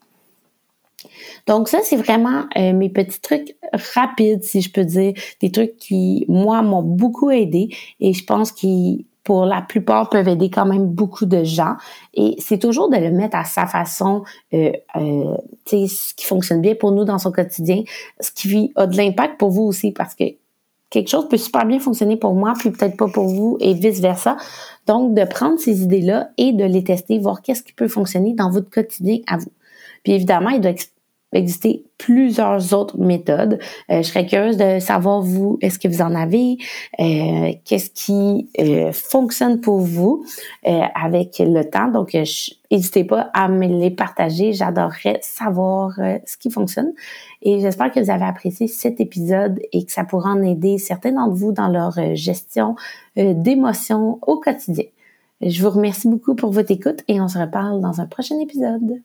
Donc 1.47 1.67
ça, 1.67 1.79
c'est 1.83 1.95
vraiment 1.95 2.45
euh, 2.57 2.73
mes 2.73 2.89
petits 2.89 3.21
trucs 3.21 3.55
rapides, 3.93 4.43
si 4.43 4.61
je 4.61 4.71
peux 4.71 4.85
dire, 4.85 5.13
des 5.41 5.51
trucs 5.51 5.77
qui, 5.77 6.25
moi, 6.27 6.61
m'ont 6.61 6.83
beaucoup 6.83 7.31
aidé 7.31 7.69
et 7.99 8.13
je 8.13 8.23
pense 8.23 8.51
qu'ils 8.51 9.05
pour 9.23 9.45
la 9.45 9.61
plupart 9.61 10.09
peuvent 10.09 10.27
aider 10.27 10.49
quand 10.49 10.65
même 10.65 10.85
beaucoup 10.85 11.25
de 11.25 11.43
gens. 11.43 11.75
Et 12.13 12.35
c'est 12.39 12.59
toujours 12.59 12.89
de 12.89 12.97
le 12.97 13.11
mettre 13.11 13.37
à 13.37 13.45
sa 13.45 13.65
façon 13.67 14.23
euh, 14.53 14.71
euh, 14.95 15.37
ce 15.65 16.13
qui 16.13 16.25
fonctionne 16.25 16.61
bien 16.61 16.75
pour 16.75 16.91
nous 16.91 17.05
dans 17.05 17.17
son 17.17 17.31
quotidien 17.31 17.83
ce 18.19 18.31
qui 18.31 18.71
a 18.75 18.85
de 18.85 18.97
l'impact 18.97 19.39
pour 19.39 19.49
vous 19.49 19.63
aussi 19.63 19.91
parce 19.91 20.13
que 20.13 20.25
quelque 20.89 21.09
chose 21.09 21.27
peut 21.27 21.37
super 21.37 21.65
bien 21.65 21.79
fonctionner 21.79 22.17
pour 22.17 22.33
moi 22.33 22.53
puis 22.57 22.69
peut-être 22.69 22.97
pas 22.97 23.07
pour 23.07 23.27
vous 23.27 23.57
et 23.59 23.73
vice 23.73 23.99
versa 23.99 24.37
donc 24.85 25.15
de 25.15 25.23
prendre 25.23 25.57
ces 25.57 25.81
idées 25.81 26.01
là 26.01 26.29
et 26.37 26.51
de 26.51 26.65
les 26.65 26.83
tester 26.83 27.17
voir 27.17 27.41
qu'est-ce 27.41 27.63
qui 27.63 27.73
peut 27.73 27.87
fonctionner 27.87 28.33
dans 28.33 28.51
votre 28.51 28.69
quotidien 28.69 29.19
à 29.27 29.37
vous. 29.37 29.51
Puis 30.03 30.13
évidemment 30.13 30.49
il 30.49 30.61
doit 30.61 30.71
exister 31.33 31.85
plusieurs 31.97 32.73
autres 32.73 32.99
méthodes. 32.99 33.59
Euh, 33.89 33.97
je 33.97 34.03
serais 34.03 34.25
curieuse 34.25 34.57
de 34.57 34.79
savoir, 34.79 35.21
vous, 35.21 35.57
est-ce 35.61 35.79
que 35.79 35.87
vous 35.87 36.01
en 36.01 36.15
avez? 36.15 36.57
Euh, 36.99 37.53
qu'est-ce 37.63 37.89
qui 37.91 38.49
euh, 38.59 38.91
fonctionne 38.91 39.61
pour 39.61 39.79
vous 39.79 40.25
avec 40.63 41.39
le 41.39 41.63
temps? 41.63 41.87
Donc, 41.87 42.13
n'hésitez 42.71 43.03
pas 43.03 43.29
à 43.33 43.47
me 43.47 43.67
les 43.67 43.91
partager. 43.91 44.53
J'adorerais 44.53 45.19
savoir 45.21 45.93
ce 46.25 46.37
qui 46.37 46.49
fonctionne. 46.49 46.91
Et 47.41 47.59
j'espère 47.59 47.91
que 47.91 47.99
vous 47.99 48.09
avez 48.09 48.25
apprécié 48.25 48.67
cet 48.67 48.99
épisode 48.99 49.59
et 49.71 49.85
que 49.85 49.91
ça 49.91 50.03
pourra 50.03 50.31
en 50.31 50.41
aider 50.41 50.77
certains 50.77 51.11
d'entre 51.11 51.35
vous 51.35 51.51
dans 51.51 51.67
leur 51.67 51.93
gestion 52.15 52.75
d'émotions 53.15 54.19
au 54.25 54.37
quotidien. 54.37 54.85
Je 55.41 55.61
vous 55.61 55.69
remercie 55.69 56.07
beaucoup 56.07 56.35
pour 56.35 56.51
votre 56.51 56.71
écoute 56.71 57.03
et 57.07 57.19
on 57.19 57.27
se 57.27 57.37
reparle 57.37 57.81
dans 57.81 57.99
un 57.99 58.05
prochain 58.05 58.39
épisode. 58.39 59.01